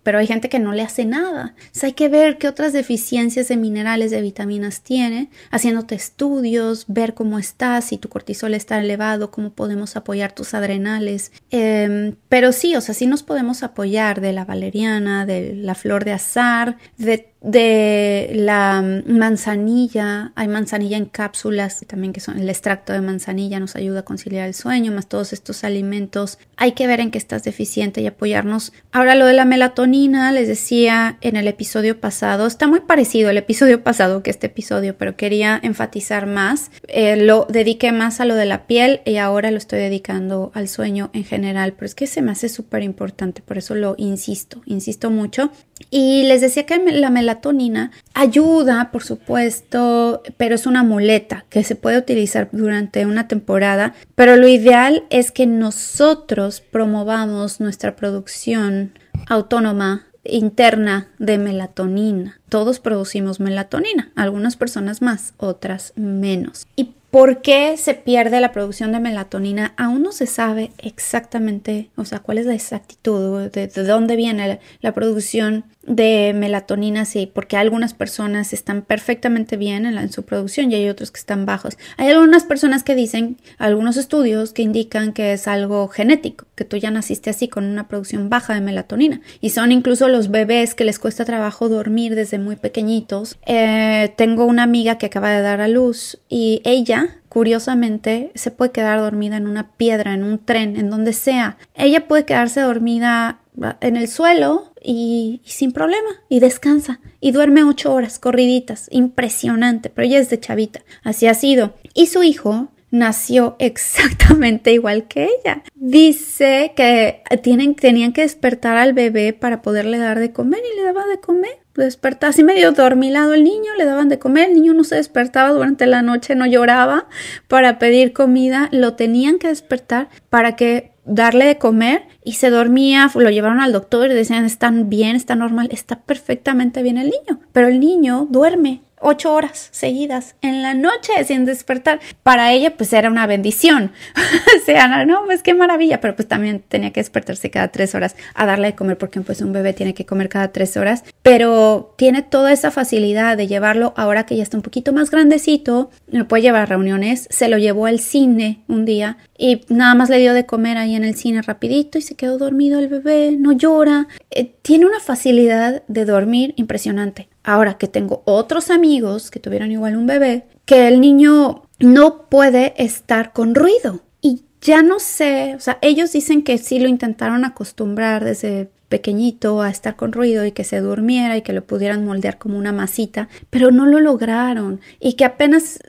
pero 0.02 0.18
hay 0.18 0.26
gente 0.26 0.48
que 0.48 0.58
no 0.58 0.72
le 0.72 0.82
hace 0.82 1.04
nada. 1.04 1.54
hay 1.82 1.92
que 1.92 2.08
ver 2.08 2.38
qué 2.38 2.48
otras 2.48 2.72
deficiencias 2.72 3.48
de 3.48 3.56
minerales, 3.56 4.10
de 4.10 4.22
vitaminas 4.22 4.82
tiene, 4.82 5.30
haciéndote 5.50 5.94
estudios, 5.94 6.84
ver 6.88 7.14
cómo 7.14 7.38
estás, 7.38 7.86
si 7.86 7.98
tu 7.98 8.08
cortisol 8.08 8.54
está 8.54 8.78
elevado, 8.78 9.30
cómo 9.30 9.50
podemos 9.50 9.96
apoyar 9.96 10.32
tus 10.32 10.54
adrenales. 10.54 11.32
Em, 11.50 12.16
pero 12.28 12.52
sí, 12.52 12.76
o 12.76 12.80
sea, 12.80 12.94
sí 12.94 13.06
nos 13.06 13.22
podemos 13.22 13.62
apoyar 13.62 14.20
de 14.20 14.32
la 14.32 14.44
valeriana, 14.44 15.26
de 15.26 15.54
la 15.54 15.74
flor 15.74 16.04
de 16.04 16.12
azar, 16.12 16.76
de 16.96 17.32
de 17.40 18.30
la 18.34 18.82
manzanilla, 19.06 20.32
hay 20.34 20.48
manzanilla 20.48 20.96
en 20.96 21.06
cápsulas 21.06 21.84
también 21.86 22.12
que 22.12 22.20
son 22.20 22.38
el 22.38 22.48
extracto 22.48 22.92
de 22.92 23.00
manzanilla 23.00 23.60
nos 23.60 23.76
ayuda 23.76 24.00
a 24.00 24.04
conciliar 24.04 24.48
el 24.48 24.54
sueño, 24.54 24.92
más 24.92 25.08
todos 25.08 25.32
estos 25.32 25.64
alimentos. 25.64 26.38
Hay 26.56 26.72
que 26.72 26.86
ver 26.86 27.00
en 27.00 27.10
qué 27.10 27.18
estás 27.18 27.44
deficiente 27.44 28.00
y 28.00 28.06
apoyarnos. 28.06 28.72
Ahora 28.92 29.14
lo 29.14 29.26
de 29.26 29.34
la 29.34 29.44
melatonina, 29.44 30.32
les 30.32 30.48
decía 30.48 31.18
en 31.20 31.36
el 31.36 31.46
episodio 31.46 32.00
pasado, 32.00 32.46
está 32.46 32.66
muy 32.66 32.80
parecido 32.80 33.30
el 33.30 33.36
episodio 33.36 33.82
pasado 33.82 34.22
que 34.22 34.30
este 34.30 34.46
episodio, 34.46 34.96
pero 34.96 35.16
quería 35.16 35.60
enfatizar 35.62 36.26
más. 36.26 36.70
Eh, 36.88 37.16
lo 37.16 37.46
dediqué 37.48 37.92
más 37.92 38.20
a 38.20 38.24
lo 38.24 38.34
de 38.34 38.46
la 38.46 38.66
piel 38.66 39.00
y 39.04 39.16
ahora 39.16 39.50
lo 39.50 39.58
estoy 39.58 39.78
dedicando 39.78 40.50
al 40.54 40.68
sueño 40.68 41.10
en 41.12 41.24
general, 41.24 41.74
pero 41.74 41.86
es 41.86 41.94
que 41.94 42.06
se 42.06 42.22
me 42.22 42.32
hace 42.32 42.48
súper 42.48 42.82
importante, 42.82 43.42
por 43.42 43.58
eso 43.58 43.74
lo 43.74 43.94
insisto, 43.98 44.62
insisto 44.66 45.10
mucho. 45.10 45.50
Y 45.90 46.24
les 46.24 46.40
decía 46.40 46.66
que 46.66 46.78
la 46.78 47.10
melatonina 47.10 47.90
ayuda, 48.14 48.90
por 48.90 49.04
supuesto, 49.04 50.22
pero 50.36 50.54
es 50.54 50.66
una 50.66 50.82
muleta 50.82 51.44
que 51.48 51.64
se 51.64 51.76
puede 51.76 51.98
utilizar 51.98 52.48
durante 52.52 53.06
una 53.06 53.28
temporada, 53.28 53.94
pero 54.14 54.36
lo 54.36 54.48
ideal 54.48 55.04
es 55.10 55.30
que 55.30 55.46
nosotros 55.46 56.60
promovamos 56.60 57.60
nuestra 57.60 57.94
producción 57.94 58.98
autónoma 59.28 60.06
interna 60.24 61.08
de 61.18 61.38
melatonina. 61.38 62.40
Todos 62.48 62.80
producimos 62.80 63.38
melatonina, 63.38 64.10
algunas 64.16 64.56
personas 64.56 65.02
más, 65.02 65.34
otras 65.36 65.92
menos. 65.96 66.66
¿Por 67.16 67.40
qué 67.40 67.78
se 67.78 67.94
pierde 67.94 68.42
la 68.42 68.52
producción 68.52 68.92
de 68.92 69.00
melatonina? 69.00 69.72
Aún 69.78 70.02
no 70.02 70.12
se 70.12 70.26
sabe 70.26 70.72
exactamente, 70.76 71.88
o 71.96 72.04
sea, 72.04 72.18
cuál 72.18 72.36
es 72.36 72.44
la 72.44 72.52
exactitud, 72.52 73.50
de, 73.50 73.68
dónde 73.68 74.16
viene 74.16 74.60
la, 74.82 74.92
producción 74.92 75.64
de 75.82 76.34
melatonina, 76.36 77.06
sí, 77.06 77.30
porque 77.32 77.56
algunas 77.56 77.94
personas 77.94 78.52
están 78.52 78.82
perfectamente 78.82 79.56
bien 79.56 79.86
en, 79.86 79.96
en, 79.96 80.12
su 80.12 80.24
producción 80.24 80.70
y 80.70 80.74
hay 80.74 80.90
otros 80.90 81.10
que 81.10 81.20
están 81.20 81.46
bajos. 81.46 81.78
Hay 81.96 82.10
algunas 82.10 82.44
personas 82.44 82.82
que 82.82 82.94
dicen, 82.94 83.38
algunos 83.56 83.96
estudios 83.96 84.52
que 84.52 84.60
indican 84.60 85.14
que 85.14 85.32
es 85.32 85.48
algo 85.48 85.88
genético, 85.88 86.44
que 86.54 86.66
tú 86.66 86.76
ya 86.76 86.90
naciste 86.90 87.30
así 87.30 87.48
con 87.48 87.64
una 87.64 87.88
producción 87.88 88.28
baja 88.28 88.52
de 88.52 88.60
melatonina. 88.60 89.22
Y 89.40 89.50
son 89.50 89.72
incluso 89.72 90.08
los 90.08 90.30
bebés 90.30 90.74
que 90.74 90.84
les 90.84 90.98
cuesta 90.98 91.24
trabajo 91.24 91.70
dormir 91.70 92.14
desde 92.14 92.38
muy 92.38 92.56
pequeñitos. 92.56 93.38
Eh, 93.46 94.12
tengo 94.18 94.44
una 94.44 94.64
amiga 94.64 94.98
que 94.98 95.06
acaba 95.06 95.30
de 95.30 95.40
dar 95.40 95.62
a 95.62 95.68
luz 95.68 96.18
y 96.28 96.60
ella 96.64 97.05
curiosamente, 97.36 98.32
se 98.34 98.50
puede 98.50 98.72
quedar 98.72 98.98
dormida 98.98 99.36
en 99.36 99.46
una 99.46 99.70
piedra, 99.72 100.14
en 100.14 100.24
un 100.24 100.38
tren, 100.38 100.74
en 100.78 100.88
donde 100.88 101.12
sea. 101.12 101.58
Ella 101.74 102.08
puede 102.08 102.24
quedarse 102.24 102.62
dormida 102.62 103.40
en 103.82 103.98
el 103.98 104.08
suelo 104.08 104.72
y, 104.82 105.42
sin 105.44 105.72
problema 105.72 106.08
y 106.30 106.40
descansa 106.40 106.98
y 107.20 107.32
duerme 107.32 107.62
ocho 107.62 107.92
horas 107.92 108.18
corriditas, 108.18 108.88
impresionante, 108.90 109.90
pero 109.90 110.06
ella 110.06 110.18
es 110.18 110.30
de 110.30 110.40
chavita, 110.40 110.80
así 111.04 111.26
ha 111.26 111.34
sido. 111.34 111.74
Y 111.92 112.06
su 112.06 112.22
hijo 112.22 112.68
nació 112.90 113.56
exactamente 113.58 114.72
igual 114.72 115.06
que 115.06 115.24
ella. 115.24 115.62
Dice 115.74 116.72
que 116.74 117.22
tienen, 117.42 117.74
tenían 117.74 118.14
que 118.14 118.22
despertar 118.22 118.78
al 118.78 118.94
bebé 118.94 119.34
para 119.34 119.60
poderle 119.60 119.98
dar 119.98 120.20
de 120.20 120.32
comer 120.32 120.60
y 120.72 120.76
le 120.78 120.84
daba 120.84 121.06
de 121.06 121.20
comer 121.20 121.65
despertaba 121.84 122.30
así 122.30 122.42
medio 122.42 122.72
dormilado 122.72 123.34
el 123.34 123.44
niño, 123.44 123.74
le 123.76 123.84
daban 123.84 124.08
de 124.08 124.18
comer, 124.18 124.48
el 124.48 124.54
niño 124.54 124.74
no 124.74 124.84
se 124.84 124.96
despertaba 124.96 125.50
durante 125.50 125.86
la 125.86 126.02
noche, 126.02 126.34
no 126.34 126.46
lloraba 126.46 127.06
para 127.48 127.78
pedir 127.78 128.12
comida, 128.12 128.68
lo 128.72 128.94
tenían 128.94 129.38
que 129.38 129.48
despertar 129.48 130.08
para 130.30 130.56
que 130.56 130.92
darle 131.04 131.44
de 131.46 131.58
comer 131.58 132.02
y 132.24 132.34
se 132.34 132.50
dormía, 132.50 133.10
lo 133.14 133.30
llevaron 133.30 133.60
al 133.60 133.72
doctor 133.72 134.10
y 134.10 134.14
decían, 134.14 134.44
están 134.44 134.90
bien, 134.90 135.16
está 135.16 135.36
normal, 135.36 135.68
está 135.70 136.00
perfectamente 136.00 136.82
bien 136.82 136.98
el 136.98 137.10
niño, 137.10 137.40
pero 137.52 137.68
el 137.68 137.80
niño 137.80 138.26
duerme 138.28 138.82
ocho 139.00 139.32
horas 139.32 139.68
seguidas 139.72 140.36
en 140.42 140.62
la 140.62 140.74
noche 140.74 141.12
sin 141.24 141.44
despertar. 141.44 142.00
Para 142.22 142.52
ella 142.52 142.76
pues 142.76 142.92
era 142.92 143.10
una 143.10 143.26
bendición. 143.26 143.92
o 144.62 144.64
sea, 144.64 145.04
no, 145.04 145.24
pues 145.24 145.42
qué 145.42 145.54
maravilla, 145.54 146.00
pero 146.00 146.16
pues 146.16 146.28
también 146.28 146.62
tenía 146.66 146.92
que 146.92 147.00
despertarse 147.00 147.50
cada 147.50 147.68
tres 147.68 147.94
horas 147.94 148.16
a 148.34 148.46
darle 148.46 148.68
de 148.68 148.74
comer 148.74 148.98
porque 148.98 149.20
pues 149.20 149.40
un 149.40 149.52
bebé 149.52 149.72
tiene 149.72 149.94
que 149.94 150.06
comer 150.06 150.28
cada 150.28 150.48
tres 150.48 150.76
horas. 150.76 151.04
Pero 151.22 151.94
tiene 151.96 152.22
toda 152.22 152.52
esa 152.52 152.70
facilidad 152.70 153.36
de 153.36 153.46
llevarlo 153.46 153.94
ahora 153.96 154.26
que 154.26 154.36
ya 154.36 154.42
está 154.42 154.56
un 154.56 154.62
poquito 154.62 154.92
más 154.92 155.10
grandecito, 155.10 155.90
lo 156.08 156.28
puede 156.28 156.42
llevar 156.42 156.62
a 156.62 156.66
reuniones, 156.66 157.26
se 157.30 157.48
lo 157.48 157.58
llevó 157.58 157.86
al 157.86 158.00
cine 158.00 158.62
un 158.68 158.84
día 158.84 159.18
y 159.38 159.62
nada 159.68 159.94
más 159.94 160.08
le 160.08 160.18
dio 160.18 160.34
de 160.34 160.46
comer 160.46 160.78
ahí 160.78 160.94
en 160.94 161.04
el 161.04 161.14
cine 161.14 161.42
rapidito 161.42 161.98
y 161.98 162.02
se 162.02 162.14
quedó 162.14 162.38
dormido 162.38 162.78
el 162.78 162.88
bebé, 162.88 163.36
no 163.38 163.52
llora. 163.52 164.08
Eh, 164.30 164.54
tiene 164.62 164.86
una 164.86 165.00
facilidad 165.00 165.82
de 165.88 166.04
dormir 166.04 166.54
impresionante. 166.56 167.28
Ahora 167.46 167.78
que 167.78 167.86
tengo 167.86 168.22
otros 168.24 168.70
amigos 168.70 169.30
que 169.30 169.38
tuvieron 169.38 169.70
igual 169.70 169.96
un 169.96 170.08
bebé, 170.08 170.48
que 170.64 170.88
el 170.88 171.00
niño 171.00 171.62
no 171.78 172.28
puede 172.28 172.74
estar 172.76 173.32
con 173.32 173.54
ruido. 173.54 174.00
Y 174.20 174.42
ya 174.60 174.82
no 174.82 174.98
sé, 174.98 175.54
o 175.54 175.60
sea, 175.60 175.78
ellos 175.80 176.10
dicen 176.10 176.42
que 176.42 176.58
sí 176.58 176.80
lo 176.80 176.88
intentaron 176.88 177.44
acostumbrar 177.44 178.24
desde 178.24 178.68
pequeñito 178.88 179.62
a 179.62 179.70
estar 179.70 179.96
con 179.96 180.12
ruido 180.12 180.44
y 180.44 180.52
que 180.52 180.64
se 180.64 180.80
durmiera 180.80 181.36
y 181.36 181.42
que 181.42 181.52
lo 181.52 181.64
pudieran 181.64 182.04
moldear 182.04 182.38
como 182.38 182.58
una 182.58 182.72
masita, 182.72 183.28
pero 183.50 183.70
no 183.70 183.86
lo 183.86 184.00
lograron 184.00 184.80
y 185.00 185.14
que 185.14 185.24
apenas 185.24 185.80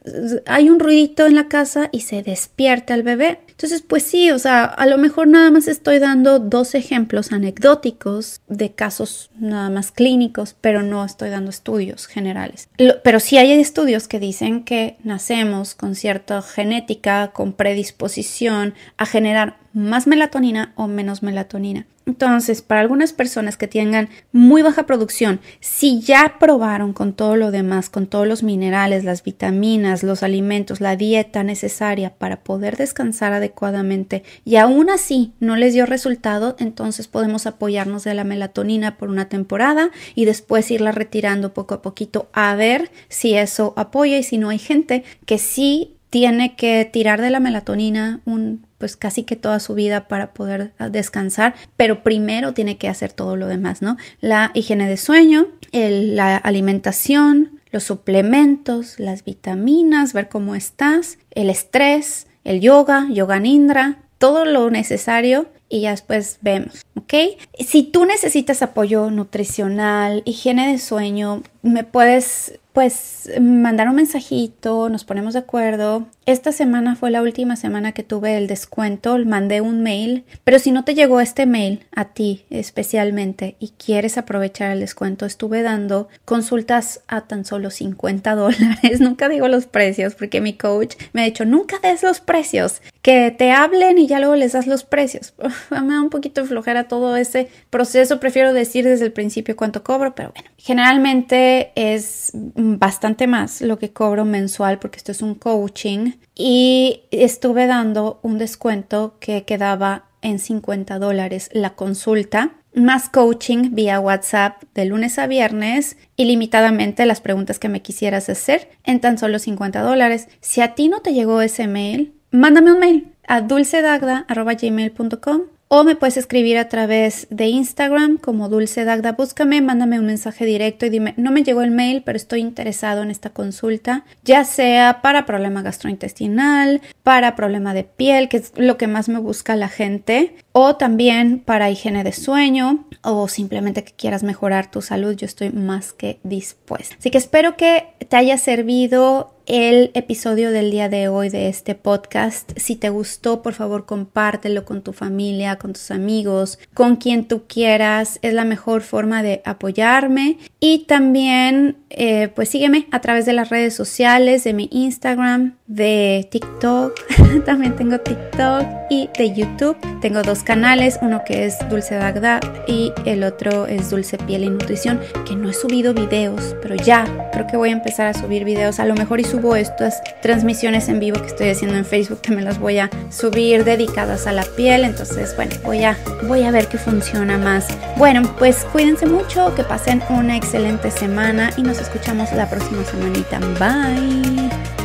hay 0.45 0.69
un 0.69 0.79
ruidito 0.79 1.25
en 1.25 1.35
la 1.35 1.47
casa 1.47 1.89
y 1.91 2.01
se 2.01 2.23
despierta 2.23 2.93
el 2.93 3.03
bebé. 3.03 3.39
Entonces, 3.49 3.81
pues 3.81 4.03
sí, 4.03 4.29
o 4.29 4.37
sea, 4.37 4.65
a 4.65 4.85
lo 4.85 4.99
mejor 4.99 5.27
nada 5.27 5.49
más 5.49 5.67
estoy 5.67 5.97
dando 5.97 6.37
dos 6.37 6.75
ejemplos 6.75 7.31
anecdóticos 7.31 8.41
de 8.47 8.71
casos 8.73 9.31
nada 9.39 9.71
más 9.71 9.91
clínicos, 9.91 10.55
pero 10.61 10.83
no 10.83 11.03
estoy 11.03 11.29
dando 11.29 11.49
estudios 11.49 12.05
generales. 12.05 12.69
pero 13.03 13.19
sí 13.19 13.37
hay 13.37 13.51
estudios 13.51 14.07
que 14.07 14.19
dicen 14.19 14.63
que 14.63 14.97
nacemos 15.03 15.73
con 15.73 15.95
cierta 15.95 16.41
genética, 16.41 17.31
con 17.33 17.53
predisposición 17.53 18.75
a 18.97 19.05
generar 19.05 19.57
más 19.77 20.07
melatonina 20.07 20.73
o 20.75 20.87
menos 20.87 21.23
melatonina. 21.23 21.85
Entonces, 22.07 22.61
para 22.61 22.79
algunas 22.79 23.11
personas 23.11 23.57
que 23.57 23.67
tengan 23.67 24.07
muy 24.31 24.61
baja 24.61 24.85
producción, 24.85 25.41
si 25.59 25.99
ya 25.99 26.37
probaron 26.39 26.93
con 26.93 27.11
todo 27.11 27.35
lo 27.35 27.51
demás, 27.51 27.89
con 27.89 28.07
todos 28.07 28.25
los 28.25 28.43
minerales, 28.43 29.03
las 29.03 29.23
vitaminas, 29.23 30.03
los 30.03 30.23
alimentos, 30.23 30.79
la 30.79 30.95
dieta 30.95 31.43
necesaria 31.43 32.15
para 32.15 32.43
poder 32.43 32.77
descansar 32.77 33.33
adecuadamente 33.33 34.23
y 34.45 34.55
aún 34.55 34.89
así 34.89 35.33
no 35.41 35.57
les 35.57 35.73
dio 35.73 35.85
resultado, 35.85 36.55
entonces 36.59 37.09
podemos 37.09 37.45
apoyarnos 37.45 38.05
de 38.05 38.13
la 38.13 38.23
melatonina 38.23 38.97
por 38.97 39.09
una 39.09 39.27
temporada 39.27 39.91
y 40.15 40.23
después 40.23 40.71
irla 40.71 40.93
retirando 40.93 41.53
poco 41.53 41.75
a 41.75 41.81
poquito 41.81 42.29
a 42.31 42.55
ver 42.55 42.89
si 43.09 43.33
eso 43.33 43.73
apoya 43.75 44.17
y 44.17 44.23
si 44.23 44.37
no 44.37 44.47
hay 44.47 44.59
gente 44.59 45.03
que 45.25 45.37
sí 45.37 45.97
tiene 46.09 46.55
que 46.55 46.89
tirar 46.91 47.21
de 47.21 47.31
la 47.31 47.41
melatonina 47.41 48.21
un 48.25 48.66
pues 48.77 48.95
casi 48.95 49.23
que 49.23 49.35
toda 49.35 49.59
su 49.59 49.73
vida 49.73 50.07
para 50.07 50.33
poder 50.33 50.73
ah, 50.77 50.89
descansar, 50.89 51.55
pero 51.75 52.03
primero 52.03 52.53
tiene 52.53 52.77
que 52.77 52.87
hacer 52.87 53.13
todo 53.13 53.35
lo 53.35 53.47
demás, 53.47 53.81
¿no? 53.81 53.97
La 54.21 54.51
higiene 54.53 54.87
de 54.87 54.97
sueño, 54.97 55.47
la 55.71 56.37
alimentación, 56.37 57.59
los 57.71 57.83
suplementos, 57.83 58.99
las 58.99 59.23
vitaminas, 59.23 60.13
ver 60.13 60.29
cómo 60.29 60.55
estás, 60.55 61.17
el 61.31 61.49
estrés, 61.49 62.27
el 62.43 62.61
yoga, 62.61 63.07
yoga 63.09 63.39
nindra, 63.39 63.99
todo 64.17 64.45
lo 64.45 64.69
necesario 64.69 65.47
y 65.69 65.81
ya 65.81 65.91
después 65.91 66.37
vemos, 66.41 66.85
¿ok? 66.95 67.13
Si 67.59 67.83
tú 67.83 68.05
necesitas 68.05 68.61
apoyo 68.61 69.09
nutricional, 69.11 70.21
higiene 70.25 70.71
de 70.71 70.79
sueño, 70.79 71.43
me 71.61 71.83
puedes 71.83 72.59
pues 72.77 73.31
mandar 73.41 73.89
un 73.89 73.95
mensajito, 73.95 74.87
nos 74.87 75.03
ponemos 75.03 75.33
de 75.33 75.39
acuerdo. 75.39 76.05
Esta 76.27 76.51
semana 76.51 76.95
fue 76.95 77.09
la 77.09 77.23
última 77.23 77.55
semana 77.55 77.93
que 77.93 78.03
tuve 78.03 78.37
el 78.37 78.45
descuento, 78.45 79.17
mandé 79.25 79.61
un 79.61 79.81
mail, 79.81 80.25
pero 80.43 80.59
si 80.59 80.71
no 80.71 80.83
te 80.83 80.93
llegó 80.93 81.19
este 81.19 81.47
mail 81.47 81.85
a 81.95 82.05
ti 82.05 82.45
especialmente 82.51 83.55
y 83.59 83.69
quieres 83.69 84.19
aprovechar 84.19 84.69
el 84.69 84.81
descuento, 84.81 85.25
estuve 85.25 85.63
dando 85.63 86.07
consultas 86.23 87.01
a 87.07 87.21
tan 87.21 87.45
solo 87.45 87.71
50 87.71 88.35
dólares. 88.35 88.99
Nunca 88.99 89.27
digo 89.27 89.47
los 89.47 89.65
precios 89.65 90.13
porque 90.13 90.39
mi 90.39 90.53
coach 90.53 90.97
me 91.13 91.21
ha 91.21 91.25
dicho, 91.25 91.45
nunca 91.45 91.79
des 91.79 92.03
los 92.03 92.19
precios, 92.19 92.83
que 93.01 93.31
te 93.31 93.53
hablen 93.53 93.97
y 93.97 94.05
ya 94.05 94.19
luego 94.19 94.35
les 94.35 94.51
das 94.51 94.67
los 94.67 94.83
precios. 94.83 95.33
me 95.71 95.93
da 95.93 96.01
un 96.01 96.09
poquito 96.09 96.45
flojera 96.45 96.87
todo 96.87 97.15
ese 97.15 97.49
proceso, 97.71 98.19
prefiero 98.19 98.53
decir 98.53 98.85
desde 98.85 99.05
el 99.05 99.13
principio 99.13 99.55
cuánto 99.55 99.81
cobro, 99.81 100.13
pero 100.13 100.33
bueno, 100.35 100.49
generalmente 100.57 101.71
es 101.73 102.33
bastante 102.77 103.27
más 103.27 103.61
lo 103.61 103.79
que 103.79 103.93
cobro 103.93 104.25
mensual 104.25 104.79
porque 104.79 104.97
esto 104.97 105.11
es 105.11 105.21
un 105.21 105.35
coaching 105.35 106.13
y 106.35 107.03
estuve 107.11 107.67
dando 107.67 108.19
un 108.23 108.37
descuento 108.37 109.15
que 109.19 109.45
quedaba 109.45 110.05
en 110.21 110.39
50 110.39 110.99
dólares 110.99 111.49
la 111.53 111.75
consulta, 111.75 112.53
más 112.73 113.09
coaching 113.09 113.73
vía 113.73 113.99
WhatsApp 113.99 114.63
de 114.73 114.85
lunes 114.85 115.19
a 115.19 115.27
viernes, 115.27 115.97
ilimitadamente 116.15 117.05
las 117.05 117.21
preguntas 117.21 117.59
que 117.59 117.69
me 117.69 117.81
quisieras 117.81 118.29
hacer 118.29 118.69
en 118.83 118.99
tan 118.99 119.17
solo 119.17 119.39
50 119.39 119.81
dólares. 119.81 120.27
Si 120.41 120.61
a 120.61 120.75
ti 120.75 120.89
no 120.89 121.01
te 121.01 121.13
llegó 121.13 121.41
ese 121.41 121.67
mail, 121.67 122.13
mándame 122.31 122.71
un 122.71 122.79
mail 122.79 123.13
a 123.27 123.41
dulcedagda.gmail.com 123.41 125.41
o 125.69 125.83
me 125.83 125.95
puedes 125.95 126.17
escribir 126.17 126.57
a 126.57 126.69
través 126.69 127.27
de 127.29 127.47
Instagram 127.47 128.17
como 128.17 128.49
Dulce 128.49 128.85
Dagda. 128.85 129.13
Búscame, 129.13 129.61
mándame 129.61 129.99
un 129.99 130.05
mensaje 130.05 130.45
directo 130.45 130.85
y 130.85 130.89
dime, 130.89 131.13
no 131.17 131.31
me 131.31 131.43
llegó 131.43 131.61
el 131.61 131.71
mail, 131.71 132.03
pero 132.05 132.15
estoy 132.15 132.41
interesado 132.41 133.03
en 133.03 133.11
esta 133.11 133.31
consulta, 133.31 134.05
ya 134.23 134.45
sea 134.45 135.01
para 135.01 135.25
problema 135.25 135.61
gastrointestinal, 135.61 136.81
para 137.03 137.35
problema 137.35 137.73
de 137.73 137.83
piel, 137.83 138.29
que 138.29 138.37
es 138.37 138.53
lo 138.55 138.77
que 138.77 138.87
más 138.87 139.09
me 139.09 139.19
busca 139.19 139.55
la 139.55 139.69
gente, 139.69 140.35
o 140.53 140.75
también 140.75 141.39
para 141.39 141.69
higiene 141.69 142.03
de 142.03 142.13
sueño, 142.13 142.85
o 143.01 143.27
simplemente 143.27 143.83
que 143.83 143.93
quieras 143.93 144.23
mejorar 144.23 144.71
tu 144.71 144.81
salud. 144.81 145.15
Yo 145.15 145.25
estoy 145.25 145.49
más 145.51 145.93
que 145.93 146.19
dispuesta. 146.23 146.95
Así 146.97 147.11
que 147.11 147.17
espero 147.17 147.57
que 147.57 147.87
te 148.07 148.15
haya 148.15 148.37
servido 148.37 149.36
el 149.47 149.91
episodio 149.93 150.51
del 150.51 150.71
día 150.71 150.89
de 150.89 151.07
hoy 151.07 151.29
de 151.29 151.47
este 151.47 151.73
podcast. 151.73 152.51
Si 152.57 152.75
te 152.75 152.89
gustó, 152.89 153.41
por 153.41 153.53
favor, 153.53 153.85
compártelo 153.85 154.65
con 154.65 154.81
tu 154.81 154.91
familia, 154.93 155.55
con 155.55 155.73
tus 155.73 155.89
amigos, 155.89 156.59
con 156.73 156.97
quien 156.97 157.27
tú 157.27 157.43
quieras. 157.47 158.19
Es 158.21 158.33
la 158.33 158.43
mejor 158.43 158.81
forma 158.81 159.23
de 159.23 159.41
apoyarme. 159.45 160.37
Y 160.59 160.79
también, 160.79 161.77
eh, 161.89 162.27
pues 162.35 162.49
sígueme 162.49 162.87
a 162.91 162.99
través 162.99 163.25
de 163.25 163.33
las 163.33 163.49
redes 163.49 163.73
sociales, 163.73 164.43
de 164.43 164.53
mi 164.53 164.67
Instagram, 164.71 165.56
de 165.67 166.27
TikTok. 166.31 166.95
también 167.45 167.75
tengo 167.75 167.99
TikTok 167.99 168.65
y 168.89 169.09
de 169.17 169.33
YouTube. 169.33 169.77
Tengo 170.01 170.21
dos 170.21 170.43
canales, 170.43 170.97
uno 171.01 171.23
que 171.25 171.45
es 171.45 171.57
Dulce 171.69 171.97
Bagdad 171.97 172.41
y 172.67 172.93
el 173.05 173.23
otro 173.23 173.67
es 173.67 173.89
Dulce 173.89 174.17
Piel 174.17 174.43
y 174.43 174.49
Nutrición, 174.49 174.99
que 175.25 175.35
no 175.35 175.49
he 175.49 175.53
subido 175.53 175.93
videos, 175.93 176.55
pero 176.61 176.75
ya 176.75 177.05
creo 177.33 177.47
que 177.47 177.57
voy 177.57 177.69
a 177.69 177.73
empezar 177.73 178.07
a 178.07 178.13
subir 178.13 178.45
videos. 178.45 178.79
A 178.79 178.85
lo 178.85 178.95
mejor 178.95 179.19
y 179.19 179.23
subo 179.23 179.55
estas 179.55 180.01
transmisiones 180.21 180.87
en 180.87 180.99
vivo 180.99 181.19
que 181.19 181.27
estoy 181.27 181.49
haciendo 181.49 181.77
en 181.77 181.85
Facebook, 181.85 182.21
que 182.21 182.31
me 182.31 182.41
las 182.41 182.59
voy 182.59 182.79
a 182.79 182.89
subir 183.09 183.63
dedicadas 183.63 184.27
a 184.27 184.31
la 184.31 184.43
piel. 184.43 184.83
Entonces, 184.83 185.35
bueno, 185.35 185.55
voy 185.63 185.83
a, 185.83 185.97
voy 186.27 186.43
a 186.43 186.51
ver 186.51 186.67
qué 186.67 186.77
funciona 186.77 187.37
más. 187.37 187.67
Bueno, 187.97 188.21
pues 188.39 188.65
cuídense 188.71 189.05
mucho, 189.05 189.53
que 189.55 189.63
pasen 189.63 190.01
una 190.09 190.37
excelente 190.37 190.91
semana 190.91 191.51
y 191.57 191.63
nos 191.63 191.79
escuchamos 191.79 192.31
la 192.33 192.49
próxima 192.49 192.83
semanita. 192.85 193.39
Bye. 193.59 194.76